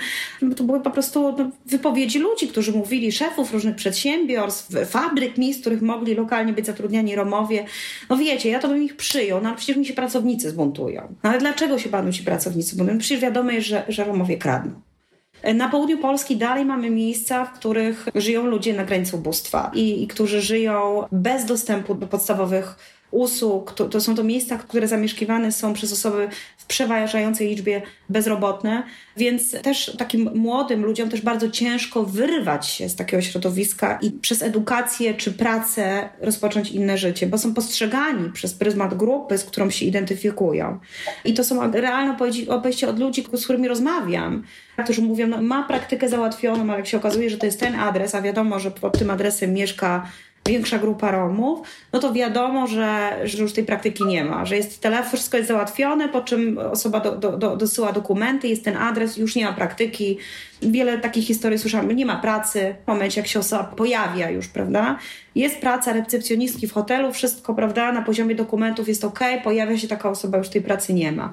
[0.57, 5.61] To były po prostu no, wypowiedzi ludzi, którzy mówili, szefów różnych przedsiębiorstw, fabryk, miejsc, w
[5.61, 7.64] których mogli lokalnie być zatrudniani Romowie.
[8.11, 11.14] No wiecie, ja to bym ich przyjął, no ale przecież mi się pracownicy zbuntują.
[11.22, 12.98] No ale dlaczego się panu ci pracownicy buntują?
[12.98, 14.86] Przecież wiadomo jest, że, że Romowie kradną.
[15.55, 20.07] Na południu Polski dalej mamy miejsca, w których żyją ludzie na granicy ubóstwa i, i
[20.07, 23.72] którzy żyją bez dostępu do podstawowych usług.
[23.72, 28.82] To, to, są to miejsca, które zamieszkiwane są przez osoby w przeważającej liczbie bezrobotne,
[29.16, 34.42] więc też takim młodym ludziom też bardzo ciężko wyrwać się z takiego środowiska i przez
[34.42, 39.86] edukację czy pracę rozpocząć inne życie, bo są postrzegani przez pryzmat grupy, z którą się
[39.86, 40.78] identyfikują.
[41.24, 42.16] I to są realne
[42.48, 44.42] opowieści od ludzi, z którymi rozmawiam,
[44.84, 48.14] którzy mówią, no, ma praktykę załatwioną, ale jak się okazuje, że to jest ten adres,
[48.14, 50.06] a wiadomo, że pod tym adresem mieszka
[50.47, 54.80] większa grupa Romów, no to wiadomo, że, że już tej praktyki nie ma, że jest
[54.80, 59.16] telefon, wszystko jest załatwione, po czym osoba do, do, do, dosyła dokumenty, jest ten adres,
[59.16, 60.18] już nie ma praktyki.
[60.62, 64.99] Wiele takich historii słyszałam, nie ma pracy w momencie, jak się osoba pojawia już, prawda?
[65.34, 70.11] Jest praca recepcjonistki w hotelu, wszystko, prawda, na poziomie dokumentów jest ok, pojawia się taka
[70.11, 71.32] osoba, już tej pracy nie ma.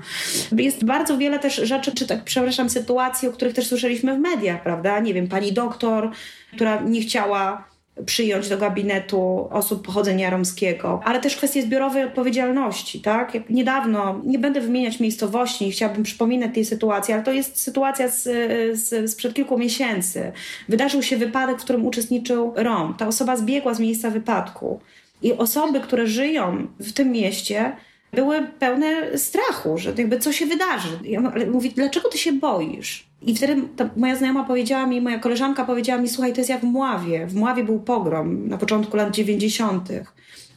[0.58, 4.64] Jest bardzo wiele też rzeczy, czy tak, przepraszam, sytuacji, o których też słyszeliśmy w mediach,
[4.64, 5.00] prawda?
[5.00, 6.12] Nie wiem, pani doktor,
[6.56, 7.73] która nie chciała
[8.06, 13.34] przyjąć do gabinetu osób pochodzenia romskiego, ale też kwestie zbiorowej odpowiedzialności, tak?
[13.34, 18.24] Jak niedawno, nie będę wymieniać miejscowości, chciałabym przypominać tej sytuacji, ale to jest sytuacja z,
[18.80, 20.32] z, sprzed kilku miesięcy.
[20.70, 22.96] Wydarzył się wypadek, w którym uczestniczył Rom.
[22.98, 24.80] Ta osoba zbiegła z miejsca wypadku
[25.22, 27.76] i osoby, które żyją w tym mieście,
[28.14, 31.00] były pełne strachu, że jakby co się wydarzy.
[31.04, 33.08] Ja mówię, dlaczego ty się boisz?
[33.22, 33.62] I wtedy
[33.98, 37.28] moja znajoma powiedziała mi, moja koleżanka powiedziała mi, słuchaj, to jest jak w Mławie.
[37.28, 39.90] W Mławie był pogrom na początku lat 90.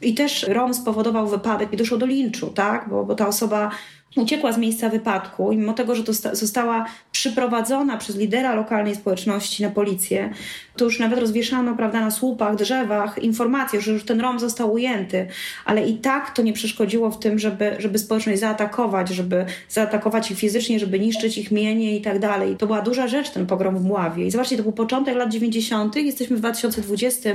[0.02, 2.88] I też Rom spowodował wypadek i doszło do linczu, tak?
[2.88, 3.70] Bo, bo ta osoba
[4.16, 6.02] uciekła z miejsca wypadku mimo tego, że
[6.32, 10.30] została przyprowadzona przez lidera lokalnej społeczności na policję,
[10.76, 15.26] to już nawet rozwieszano prawda, na słupach, drzewach informacje, że już ten Rom został ujęty,
[15.64, 20.38] ale i tak to nie przeszkodziło w tym, żeby, żeby społeczność zaatakować, żeby zaatakować ich
[20.38, 22.56] fizycznie, żeby niszczyć ich mienie i tak dalej.
[22.56, 24.26] To była duża rzecz, ten pogrom w Mławie.
[24.26, 27.30] I zobaczcie, to był początek lat 90., jesteśmy w 2020,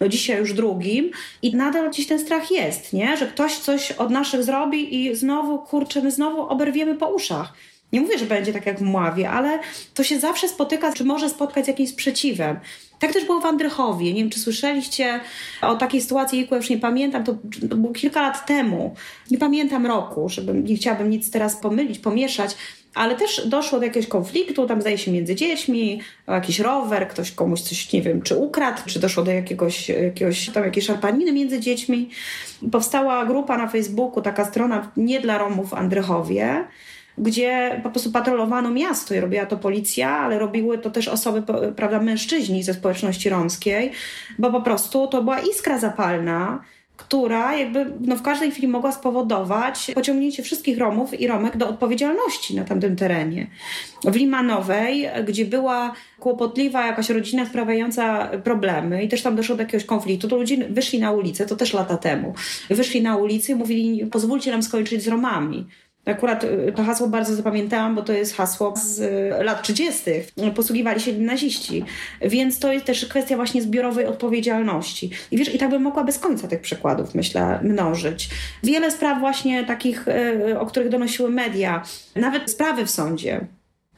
[0.00, 1.10] no dzisiaj już drugim
[1.42, 3.16] i nadal gdzieś ten strach jest, nie?
[3.16, 7.52] że ktoś coś od naszych zrobi i znowu, kurczę, my znowu oberwiemy po uszach.
[7.92, 9.58] Nie mówię, że będzie tak jak w Mławie, ale
[9.94, 12.60] to się zawsze spotyka, czy może spotkać z jakimś sprzeciwem.
[12.98, 14.12] Tak też było w Andrychowie.
[14.12, 15.20] Nie wiem, czy słyszeliście
[15.62, 17.36] o takiej sytuacji, ja już nie pamiętam, to,
[17.70, 18.94] to było kilka lat temu.
[19.30, 22.56] Nie pamiętam roku, żeby nie chciałabym nic teraz pomylić, pomieszać,
[22.94, 27.60] ale też doszło do jakiegoś konfliktu, tam zdaje się między dziećmi, jakiś rower, ktoś komuś
[27.60, 32.10] coś, nie wiem, czy ukradł, czy doszło do jakiegoś, jakiegoś tam jakiejś szarpaniny między dziećmi.
[32.72, 36.64] Powstała grupa na Facebooku, taka strona nie dla Romów w Andrychowie,
[37.18, 41.42] gdzie po prostu patrolowano miasto i robiła to policja, ale robiły to też osoby,
[41.76, 43.92] prawda, mężczyźni ze społeczności romskiej,
[44.38, 46.60] bo po prostu to była iskra zapalna,
[46.96, 52.56] która jakby no w każdej chwili mogła spowodować pociągnięcie wszystkich Romów i Romek do odpowiedzialności
[52.56, 53.46] na tamtym terenie.
[54.04, 59.86] W Limanowej, gdzie była kłopotliwa jakaś rodzina sprawiająca problemy i też tam doszło do jakiegoś
[59.86, 62.34] konfliktu, to ludzie wyszli na ulicę, to też lata temu,
[62.70, 65.66] wyszli na ulicę i mówili pozwólcie nam skończyć z Romami.
[66.06, 70.02] Akurat y, to hasło bardzo zapamiętałam, bo to jest hasło z y, lat 30.
[70.54, 71.84] Posługiwali się naziści.
[72.20, 75.10] Więc to jest też kwestia właśnie zbiorowej odpowiedzialności.
[75.30, 78.28] I wiesz, i tak bym mogła bez końca tych przykładów, myślę, mnożyć.
[78.62, 81.82] Wiele spraw właśnie takich, y, o których donosiły media,
[82.16, 83.46] nawet sprawy w sądzie.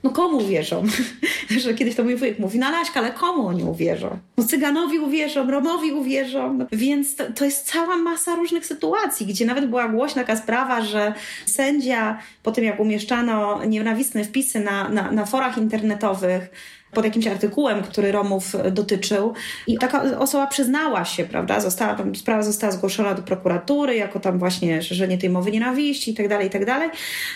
[0.03, 0.84] No komu uwierzą?
[1.62, 4.18] że kiedyś to mój wujek mówi, na Laśka, ale komu oni uwierzą?
[4.36, 6.55] No Cyganowi uwierzą, Romowi uwierzą.
[6.55, 10.82] No, więc to, to, jest cała masa różnych sytuacji, gdzie nawet była głośna taka sprawa,
[10.82, 11.14] że
[11.46, 16.51] sędzia po tym, jak umieszczano nienawistne wpisy na, na, na forach internetowych,
[16.93, 19.34] pod jakimś artykułem, który Romów dotyczył.
[19.66, 24.39] I taka osoba przyznała się, prawda, została, tam, sprawa została zgłoszona do prokuratury, jako tam
[24.39, 26.91] właśnie szerzenie tej mowy nienawiści i tak dalej, i tak dalej.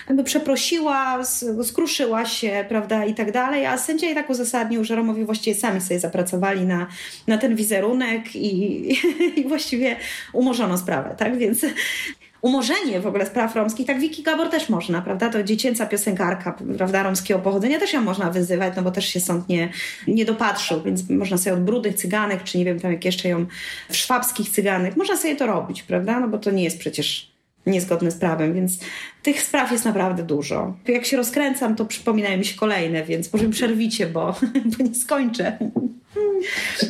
[0.09, 1.25] Jakby przeprosiła,
[1.65, 5.81] skruszyła się, prawda, i tak dalej, a sędzia i tak uzasadnił, że Romowie właściwie sami
[5.81, 6.87] sobie zapracowali na,
[7.27, 8.89] na ten wizerunek i,
[9.41, 9.97] i właściwie
[10.33, 11.67] umorzono sprawę, tak, więc
[12.43, 15.31] umorzenie w ogóle spraw romskich, tak Wiki Gabor też można, prawda?
[15.31, 19.49] To dziecięca piosenkarka, prawda, romskiego pochodzenia też ją można wyzywać, no bo też się sąd
[19.49, 19.69] nie,
[20.09, 23.47] nie dopatrzył, więc można sobie od brudnych cyganek, czy nie wiem, tam jak jeszcze ją
[23.89, 26.21] w szwabskich cyganek, można sobie to robić, prawda?
[26.21, 27.33] No bo to nie jest przecież
[27.67, 28.79] niezgodne z prawem, więc
[29.23, 30.77] tych spraw jest naprawdę dużo.
[30.89, 34.35] Jak się rozkręcam, to przypominają mi się kolejne, więc może mi przerwicie, bo,
[34.79, 35.59] bo nie skończę.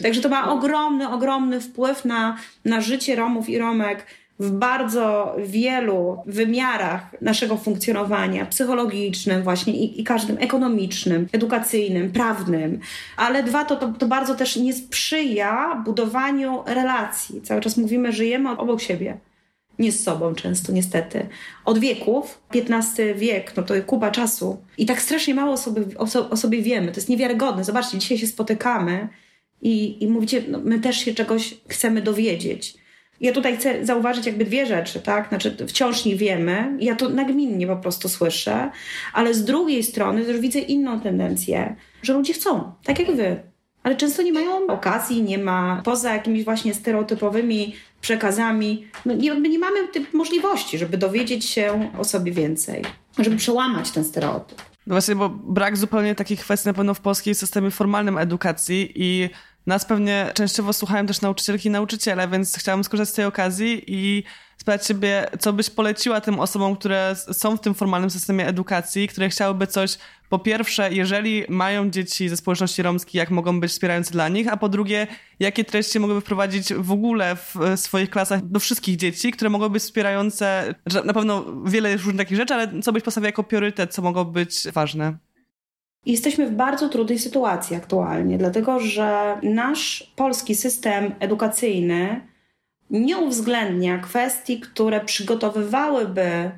[0.03, 4.07] Także to ma ogromny, ogromny wpływ na, na życie Romów i Romek
[4.39, 12.81] w bardzo wielu wymiarach naszego funkcjonowania psychologicznym właśnie i, i każdym ekonomicznym, edukacyjnym, prawnym,
[13.17, 17.43] ale dwa, to, to, to bardzo też nie sprzyja budowaniu relacji.
[17.43, 19.19] Cały czas mówimy, żyjemy obok siebie
[19.79, 21.27] nie z sobą często, niestety.
[21.65, 24.63] Od wieków, XV wiek, no to kupa czasu.
[24.79, 26.93] I tak strasznie mało sobie, o, o sobie wiemy.
[26.93, 27.65] To jest niewiarygodne.
[27.65, 29.09] Zobaczcie, dzisiaj się spotykamy
[29.63, 32.82] i, i mówicie, no, my też się czegoś chcemy dowiedzieć.
[33.23, 35.29] Ja tutaj chcę zauważyć jakby dwie rzeczy, tak?
[35.29, 38.71] Znaczy, wciąż nie wiemy, ja to nagminnie po prostu słyszę,
[39.13, 43.41] ale z drugiej strony też widzę inną tendencję, że ludzie chcą, tak jak wy.
[43.83, 49.79] Ale często nie mają okazji, nie ma poza jakimiś właśnie stereotypowymi przekazami, no nie mamy
[50.13, 52.83] możliwości, żeby dowiedzieć się o sobie więcej,
[53.19, 54.63] żeby przełamać ten stereotyp.
[54.87, 59.31] No właśnie, bo brak zupełnie takich kwestii na pewno w polskim systemie formalnym edukacji i
[59.67, 64.23] nas pewnie częściowo słuchają też nauczycielki i nauczyciele, więc chciałam skorzystać z tej okazji i
[64.57, 69.29] spytać Ciebie, co byś poleciła tym osobom, które są w tym formalnym systemie edukacji, które
[69.29, 69.99] chciałyby coś,
[70.29, 74.57] po pierwsze, jeżeli mają dzieci ze społeczności romskiej, jak mogą być wspierające dla nich, a
[74.57, 75.07] po drugie,
[75.41, 79.83] jakie treści mogłyby wprowadzić w ogóle w swoich klasach do wszystkich dzieci, które mogą być
[79.83, 84.25] wspierające, na pewno wiele różnych takich rzeczy, ale co byś postawił jako priorytet, co mogło
[84.25, 85.17] być ważne?
[86.07, 92.21] Jesteśmy w bardzo trudnej sytuacji aktualnie, dlatego że nasz polski system edukacyjny
[92.91, 96.51] nie uwzględnia kwestii, które przygotowywałyby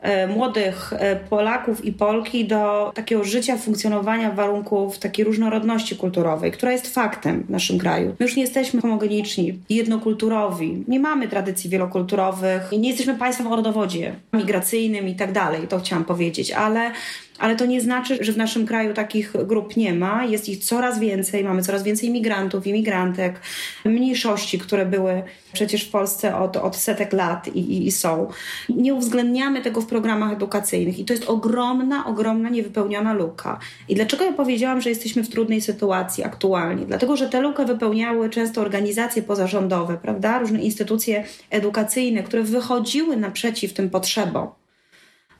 [0.00, 6.72] e, młodych e, Polaków i Polki do takiego życia, funkcjonowania warunków takiej różnorodności kulturowej, która
[6.72, 8.16] jest faktem w naszym kraju.
[8.20, 14.14] My już nie jesteśmy homogeniczni, jednokulturowi, nie mamy tradycji wielokulturowych, nie jesteśmy państwem o rodowodzie
[14.32, 16.90] migracyjnym i tak dalej, to chciałam powiedzieć, ale
[17.38, 20.24] ale to nie znaczy, że w naszym kraju takich grup nie ma.
[20.24, 23.40] Jest ich coraz więcej, mamy coraz więcej migrantów, imigrantek,
[23.84, 25.22] mniejszości, które były
[25.52, 28.28] przecież w Polsce od, od setek lat i, i, i są.
[28.68, 33.58] Nie uwzględniamy tego w programach edukacyjnych i to jest ogromna, ogromna niewypełniona luka.
[33.88, 36.86] I dlaczego ja powiedziałam, że jesteśmy w trudnej sytuacji aktualnie?
[36.86, 40.38] Dlatego, że tę lukę wypełniały często organizacje pozarządowe, prawda?
[40.38, 44.48] Różne instytucje edukacyjne, które wychodziły naprzeciw tym potrzebom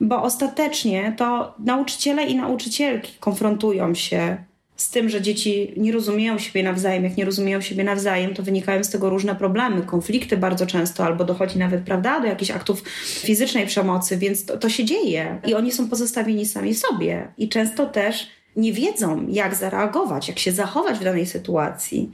[0.01, 4.37] bo ostatecznie to nauczyciele i nauczycielki konfrontują się
[4.79, 7.03] z tym, że dzieci nie rozumieją siebie nawzajem.
[7.03, 11.23] Jak nie rozumieją siebie nawzajem, to wynikają z tego różne problemy, konflikty bardzo często, albo
[11.23, 15.41] dochodzi nawet, prawda, do jakichś aktów fizycznej przemocy, więc to, to się dzieje.
[15.47, 17.27] I oni są pozostawieni sami sobie.
[17.37, 22.11] I często też nie wiedzą, jak zareagować, jak się zachować w danej sytuacji.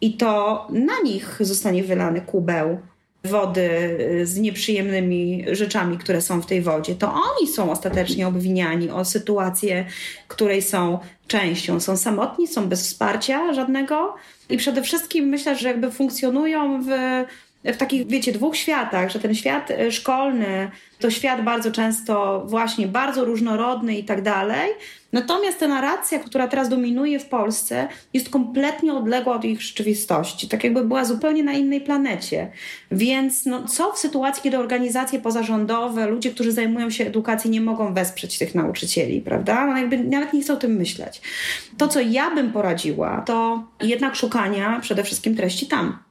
[0.00, 2.78] I to na nich zostanie wylany kubeł
[3.24, 3.70] wody
[4.20, 9.04] y, z nieprzyjemnymi rzeczami, które są w tej wodzie, to oni są ostatecznie obwiniani o
[9.04, 9.84] sytuację,
[10.28, 11.80] której są częścią.
[11.80, 14.14] Są samotni, są bez wsparcia żadnego
[14.48, 16.88] i przede wszystkim myślę, że jakby funkcjonują w
[17.64, 22.88] w takich, wiecie, dwóch światach, że ten świat y, szkolny to świat bardzo często właśnie
[22.88, 24.70] bardzo różnorodny i tak dalej.
[25.12, 30.64] Natomiast ta narracja, która teraz dominuje w Polsce, jest kompletnie odległa od ich rzeczywistości, tak
[30.64, 32.50] jakby była zupełnie na innej planecie.
[32.90, 37.94] Więc no, co w sytuacji, kiedy organizacje pozarządowe, ludzie, którzy zajmują się edukacją, nie mogą
[37.94, 39.66] wesprzeć tych nauczycieli, prawda?
[39.66, 41.20] No, jakby nawet nie chcą o tym myśleć.
[41.78, 46.08] To, co ja bym poradziła, to jednak szukania przede wszystkim treści tam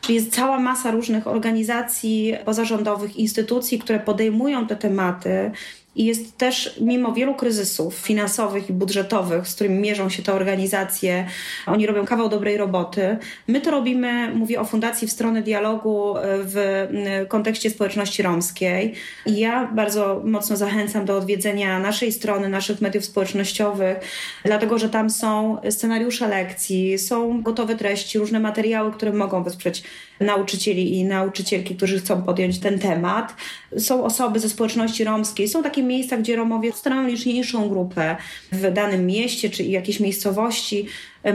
[0.00, 5.50] Czyli jest cała masa różnych organizacji pozarządowych, instytucji, które podejmują te tematy
[5.96, 11.26] i jest też, mimo wielu kryzysów finansowych i budżetowych, z którymi mierzą się te organizacje,
[11.66, 13.16] oni robią kawał dobrej roboty.
[13.48, 16.86] My to robimy, mówię o Fundacji w stronę dialogu e, w
[17.28, 18.94] kontekście społeczności romskiej.
[19.26, 23.98] I ja bardzo mocno zachęcam do odwiedzenia naszej strony, naszych mediów społecznościowych,
[24.44, 29.82] dlatego że tam są scenariusze lekcji, są gotowe treści, różne materiały, które mogą wesprzeć
[30.20, 33.34] nauczycieli i nauczycielki, którzy chcą podjąć ten temat.
[33.78, 38.16] Są osoby ze społeczności romskiej, są takie miejsca, gdzie Romowie stanowią liczniejszą grupę
[38.52, 40.86] w danym mieście czy jakiejś miejscowości.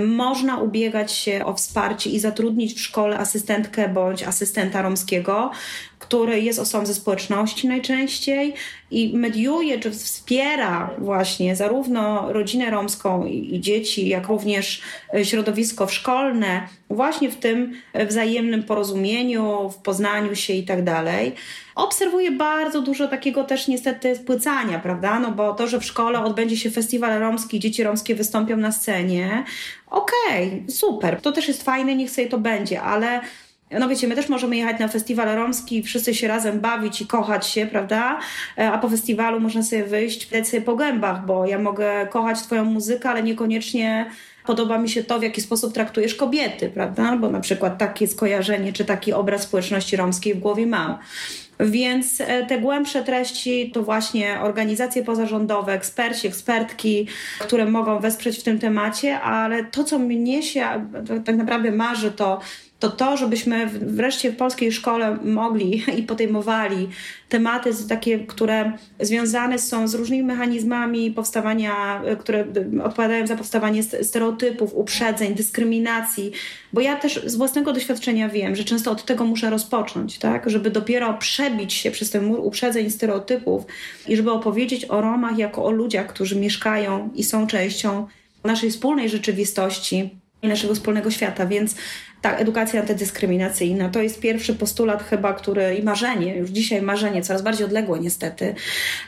[0.07, 5.51] Można ubiegać się o wsparcie i zatrudnić w szkole asystentkę bądź asystenta romskiego,
[5.99, 8.53] który jest osobą ze społeczności najczęściej
[8.91, 14.81] i mediuje czy wspiera właśnie zarówno rodzinę romską i, dzieci, jak również
[15.23, 17.73] środowisko szkolne, właśnie w tym
[18.07, 21.31] wzajemnym porozumieniu, w poznaniu się i tak dalej.
[21.75, 25.19] Obserwuję bardzo dużo takiego też niestety spłycania, prawda?
[25.19, 29.43] No bo to, że w szkole odbędzie się festiwal romski, dzieci romskie wystąpią na scenie,
[29.89, 33.21] okej, okay, super, to też jest fajne, niech sobie to będzie, ale
[33.71, 37.47] no wiecie, my też możemy jechać na festiwal romski, wszyscy się razem bawić i kochać
[37.47, 38.19] się, prawda?
[38.57, 42.41] E, a po festiwalu można sobie wyjść, dać sobie po gębach, bo ja mogę kochać
[42.41, 44.11] twoją muzykę, ale niekoniecznie
[44.45, 47.17] podoba mi się to, w jaki sposób traktujesz kobiety, prawda?
[47.17, 50.97] Bo na przykład takie skojarzenie czy taki obraz społeczności romskiej w głowie mam.
[51.59, 57.07] Więc e, te głębsze treści to właśnie organizacje pozarządowe, eksperci, ekspertki,
[57.39, 60.89] które mogą wesprzeć w tym temacie, ale to, co mnie się
[61.25, 62.39] tak naprawdę marzy, to
[62.79, 66.89] to to, żebyśmy wreszcie w polskiej szkole mogli i podejmowali
[67.29, 72.45] tematy takie, które związane są z różnymi mechanizmami powstawania, które
[72.83, 76.31] odpowiadają za powstawanie stereotypów, uprzedzeń, dyskryminacji,
[76.73, 80.69] bo ja też z własnego doświadczenia wiem, że często od tego muszę rozpocząć, tak, żeby
[80.69, 83.63] dopiero przebić się przez ten mur uprzedzeń, stereotypów
[84.07, 88.07] i żeby opowiedzieć o Romach jako o ludziach, którzy mieszkają i są częścią
[88.43, 91.75] naszej wspólnej rzeczywistości naszego wspólnego świata, więc
[92.21, 97.41] tak, edukacja antydyskryminacyjna to jest pierwszy postulat chyba, który i marzenie, już dzisiaj marzenie, coraz
[97.41, 98.55] bardziej odległe niestety.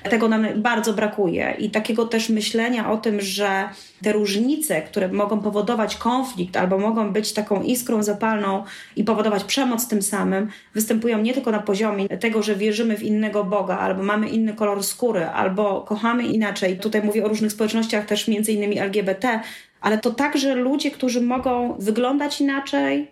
[0.09, 3.69] Tego nam bardzo brakuje i takiego też myślenia o tym, że
[4.03, 8.63] te różnice, które mogą powodować konflikt albo mogą być taką iskrą zapalną
[8.95, 13.43] i powodować przemoc tym samym, występują nie tylko na poziomie tego, że wierzymy w innego
[13.43, 16.79] Boga, albo mamy inny kolor skóry, albo kochamy inaczej.
[16.79, 19.39] Tutaj mówię o różnych społecznościach też między innymi LGBT,
[19.81, 23.07] ale to także ludzie, którzy mogą wyglądać inaczej,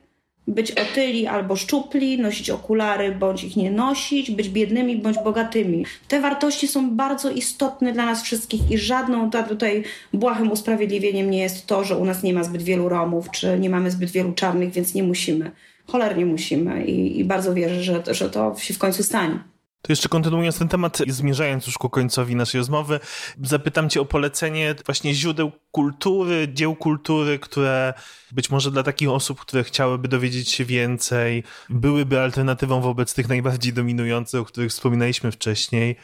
[0.48, 5.86] być otyli albo szczupli, nosić okulary bądź ich nie nosić, być biednymi bądź bogatymi.
[6.08, 11.68] Te wartości są bardzo istotne dla nas wszystkich i żadną tutaj błahym usprawiedliwieniem nie jest
[11.68, 14.72] to, że u nas nie ma zbyt wielu Romów, czy nie mamy zbyt wielu czarnych,
[14.72, 15.52] więc nie musimy.
[15.88, 19.40] Cholernie musimy i, i bardzo wierzę, że, że to się w końcu stanie.
[19.88, 23.00] To jeszcze kontynuując ten temat, zmierzając już ku końcowi naszej rozmowy,
[23.44, 27.94] zapytam Cię o polecenie właśnie źródeł kultury, dzieł kultury, które
[28.32, 33.74] być może dla takich osób, które chciałyby dowiedzieć się więcej, byłyby alternatywą wobec tych najbardziej
[33.74, 35.96] dominujących, o których wspominaliśmy wcześniej,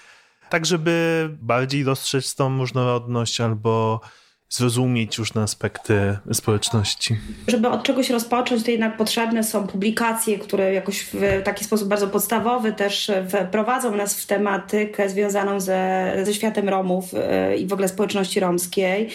[0.49, 4.01] tak żeby bardziej dostrzec tą różnorodność albo
[4.53, 7.17] zrozumieć różne aspekty społeczności.
[7.47, 12.07] Żeby od czegoś rozpocząć, to jednak potrzebne są publikacje, które jakoś w taki sposób bardzo
[12.07, 13.11] podstawowy też
[13.49, 19.09] wprowadzą nas w tematykę związaną ze, ze światem Romów e, i w ogóle społeczności romskiej.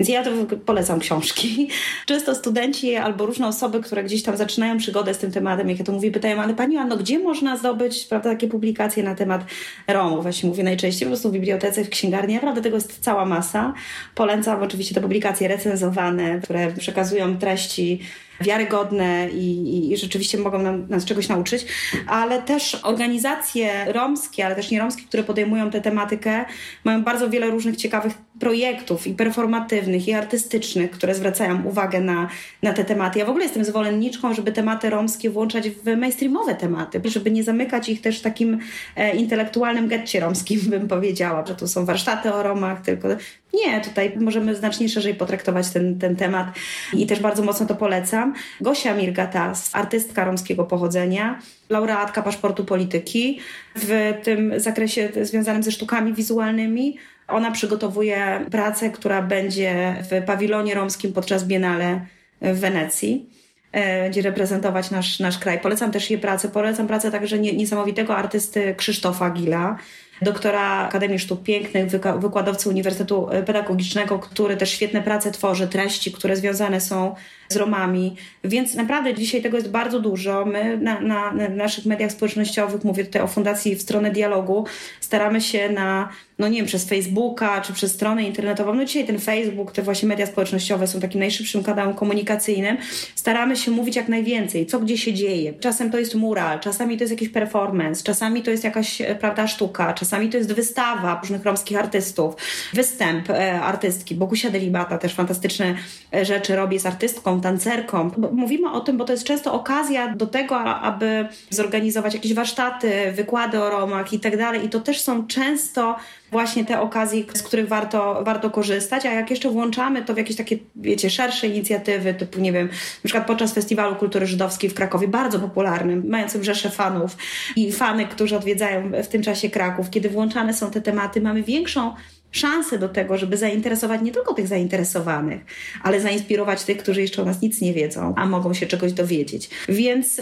[0.00, 0.30] Więc ja to
[0.66, 1.68] polecam książki.
[2.06, 5.84] Często studenci albo różne osoby, które gdzieś tam zaczynają przygodę z tym tematem, jak ja
[5.84, 9.44] to mówię, pytają, ale Pani Anno, gdzie można zdobyć prawda, takie publikacje na temat
[9.88, 10.22] Romów?
[10.22, 12.34] Właśnie mówię najczęściej po prostu w bibliotece, w księgarni.
[12.34, 13.72] Naprawdę tego jest cała masa.
[14.14, 18.00] Polecam oczywiście oczywiście te publikacje recenzowane, które przekazują treści
[18.40, 21.66] wiarygodne i, i, i rzeczywiście mogą nam, nas czegoś nauczyć,
[22.06, 26.44] ale też organizacje romskie, ale też nieromskie, które podejmują tę tematykę,
[26.84, 32.28] mają bardzo wiele różnych ciekawych projektów i performatywnych, i artystycznych, które zwracają uwagę na,
[32.62, 33.18] na te tematy.
[33.18, 37.88] Ja w ogóle jestem zwolenniczką, żeby tematy romskie włączać w mainstreamowe tematy, żeby nie zamykać
[37.88, 38.58] ich też w takim
[38.96, 43.08] e, intelektualnym getcie romskim, bym powiedziała, że tu są warsztaty o Romach, tylko
[43.54, 46.46] nie, tutaj możemy znacznie szerzej potraktować ten, ten temat
[46.92, 48.34] i też bardzo mocno to polecam.
[48.60, 51.38] Gosia Mirgatas, artystka romskiego pochodzenia,
[51.70, 53.40] laureatka paszportu polityki
[53.76, 56.96] w tym zakresie związanym ze sztukami wizualnymi.
[57.28, 62.06] Ona przygotowuje pracę, która będzie w pawilonie romskim podczas Biennale
[62.40, 63.30] w Wenecji
[63.72, 65.60] e, będzie reprezentować nasz, nasz kraj.
[65.60, 66.48] Polecam też jej pracę.
[66.48, 69.78] Polecam pracę także niesamowitego artysty Krzysztofa Gila,
[70.22, 71.86] doktora Akademii Sztuk Pięknych,
[72.18, 77.14] wykładowcy Uniwersytetu Pedagogicznego, który też świetne prace tworzy, treści, które związane są
[77.48, 78.16] z Romami.
[78.44, 80.44] Więc naprawdę dzisiaj tego jest bardzo dużo.
[80.44, 84.66] My na, na, na naszych mediach społecznościowych, mówię tutaj o Fundacji w stronę dialogu,
[85.00, 88.74] staramy się na, no nie wiem, przez Facebooka czy przez stronę internetową.
[88.74, 92.76] No dzisiaj ten Facebook, te właśnie media społecznościowe są takim najszybszym kanałem komunikacyjnym.
[93.14, 95.52] Staramy się mówić jak najwięcej, co gdzie się dzieje.
[95.52, 99.46] Czasem to jest mural, czasami to jest jakiś performance, czasami to jest jakaś, e, prawda,
[99.46, 102.34] sztuka, czasami to jest wystawa różnych romskich artystów,
[102.72, 104.14] występ e, artystki.
[104.14, 105.74] Bogusia Delibata też fantastyczne
[106.14, 108.10] e, rzeczy robi z artystką, tancerką.
[108.32, 113.62] Mówimy o tym, bo to jest często okazja do tego, aby zorganizować jakieś warsztaty, wykłady
[113.62, 114.64] o Romach i tak dalej.
[114.64, 115.96] I to też są często
[116.30, 120.36] właśnie te okazje, z których warto, warto korzystać, a jak jeszcze włączamy to w jakieś
[120.36, 122.66] takie, wiecie, szersze inicjatywy, typu, nie wiem,
[123.04, 127.16] na przykład podczas Festiwalu Kultury Żydowskiej w Krakowie, bardzo popularnym, mającym rzesze fanów
[127.56, 131.94] i fany, którzy odwiedzają w tym czasie Kraków, kiedy włączane są te tematy, mamy większą
[132.34, 135.44] szansę do tego, żeby zainteresować nie tylko tych zainteresowanych,
[135.82, 139.50] ale zainspirować tych, którzy jeszcze o nas nic nie wiedzą, a mogą się czegoś dowiedzieć.
[139.68, 140.20] Więc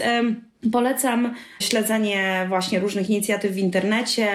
[0.71, 4.27] Polecam śledzenie właśnie różnych inicjatyw w internecie,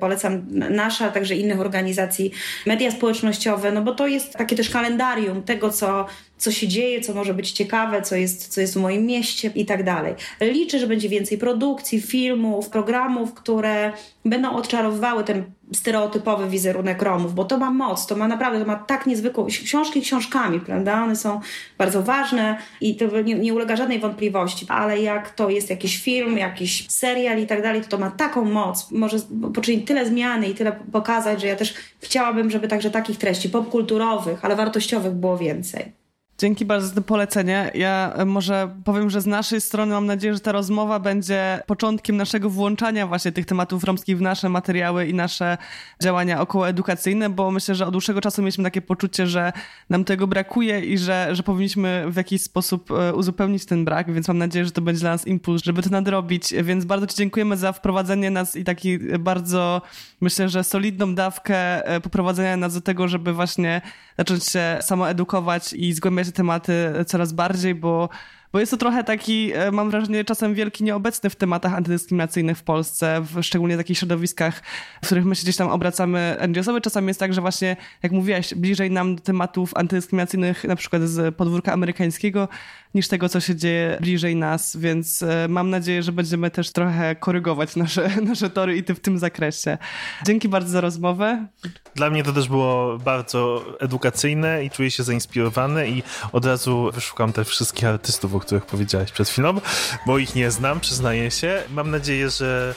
[0.00, 2.32] polecam nasze, a także innych organizacji,
[2.66, 6.06] media społecznościowe, no bo to jest takie też kalendarium tego, co,
[6.36, 9.66] co się dzieje, co może być ciekawe, co jest, co jest w moim mieście i
[9.66, 10.14] tak dalej.
[10.40, 13.92] Liczę, że będzie więcej produkcji, filmów, programów, które
[14.24, 18.76] będą odczarowywały ten stereotypowy wizerunek Romów, bo to ma moc, to ma naprawdę, to ma
[18.76, 21.40] tak niezwykłą, książki książkami, prawda, one są
[21.78, 26.38] bardzo ważne i to nie, nie ulega żadnej wątpliwości, ale jak to jest jakiś film,
[26.38, 29.16] jakiś serial i tak dalej, to to ma taką moc, może
[29.54, 34.44] poczynić tyle zmiany i tyle pokazać, że ja też chciałabym, żeby także takich treści popkulturowych,
[34.44, 36.01] ale wartościowych było więcej.
[36.38, 37.70] Dzięki bardzo za to polecenie.
[37.74, 42.16] Ja e, może powiem, że z naszej strony mam nadzieję, że ta rozmowa będzie początkiem
[42.16, 45.58] naszego włączania właśnie tych tematów romskich w nasze materiały i nasze
[46.02, 49.52] działania okołoedukacyjne, bo myślę, że od dłuższego czasu mieliśmy takie poczucie, że
[49.90, 54.28] nam tego brakuje i że, że powinniśmy w jakiś sposób e, uzupełnić ten brak, więc
[54.28, 56.54] mam nadzieję, że to będzie dla nas impuls, żeby to nadrobić.
[56.62, 59.82] Więc bardzo Ci dziękujemy za wprowadzenie nas i taki bardzo,
[60.20, 63.80] myślę, że solidną dawkę e, poprowadzenia nas do tego, żeby właśnie
[64.22, 68.08] zacząć się samoedukować i zgłębiać te tematy coraz bardziej, bo
[68.52, 72.62] bo jest to trochę taki, e, mam wrażenie, czasem wielki nieobecny w tematach antydyskryminacyjnych w
[72.62, 74.62] Polsce, w szczególnie takich środowiskach,
[75.02, 76.80] w których my się gdzieś tam obracamy NGO-sowe.
[76.80, 81.34] Czasami jest tak, że właśnie, jak mówiłaś, bliżej nam do tematów antydyskryminacyjnych, na przykład z
[81.34, 82.48] podwórka amerykańskiego,
[82.94, 87.16] niż tego, co się dzieje bliżej nas, więc e, mam nadzieję, że będziemy też trochę
[87.16, 89.78] korygować nasze, nasze tory i ty w tym zakresie.
[90.26, 91.46] Dzięki bardzo za rozmowę.
[91.94, 97.32] Dla mnie to też było bardzo edukacyjne i czuję się zainspirowany i od razu wyszukam
[97.32, 99.60] te wszystkich artystów, o których powiedziałeś przed chwilą,
[100.06, 101.62] bo ich nie znam, przyznaję się.
[101.70, 102.74] Mam nadzieję, że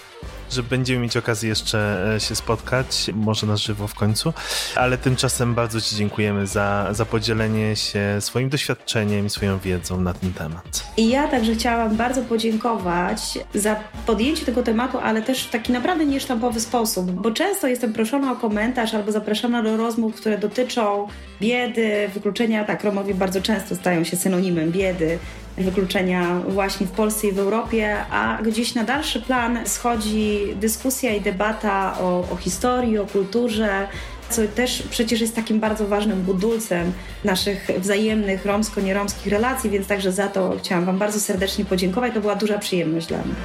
[0.52, 4.34] że będziemy mieć okazję jeszcze e, się spotkać, może na żywo w końcu,
[4.76, 10.14] ale tymczasem bardzo Ci dziękujemy za, za podzielenie się swoim doświadczeniem i swoją wiedzą na
[10.14, 10.92] ten temat.
[10.98, 13.76] I ja także chciałam bardzo podziękować za
[14.06, 18.36] podjęcie tego tematu, ale też w taki naprawdę niesztampowy sposób, bo często jestem proszona o
[18.36, 21.08] komentarz albo zapraszana do rozmów, które dotyczą
[21.42, 22.64] biedy, wykluczenia.
[22.64, 25.20] Tak, Romowie bardzo często stają się synonimem biedy,
[25.58, 31.22] wykluczenia właśnie w Polsce i w Europie, a gdzieś na dalszy plan schodzi dyskusja i
[31.22, 33.88] debata o, o historii, o kulturze,
[34.30, 36.92] co też przecież jest takim bardzo ważnym budulcem
[37.24, 42.14] naszych wzajemnych romsko-nieromskich relacji, więc także za to chciałam Wam bardzo serdecznie podziękować.
[42.14, 43.36] To była duża przyjemność dla mnie.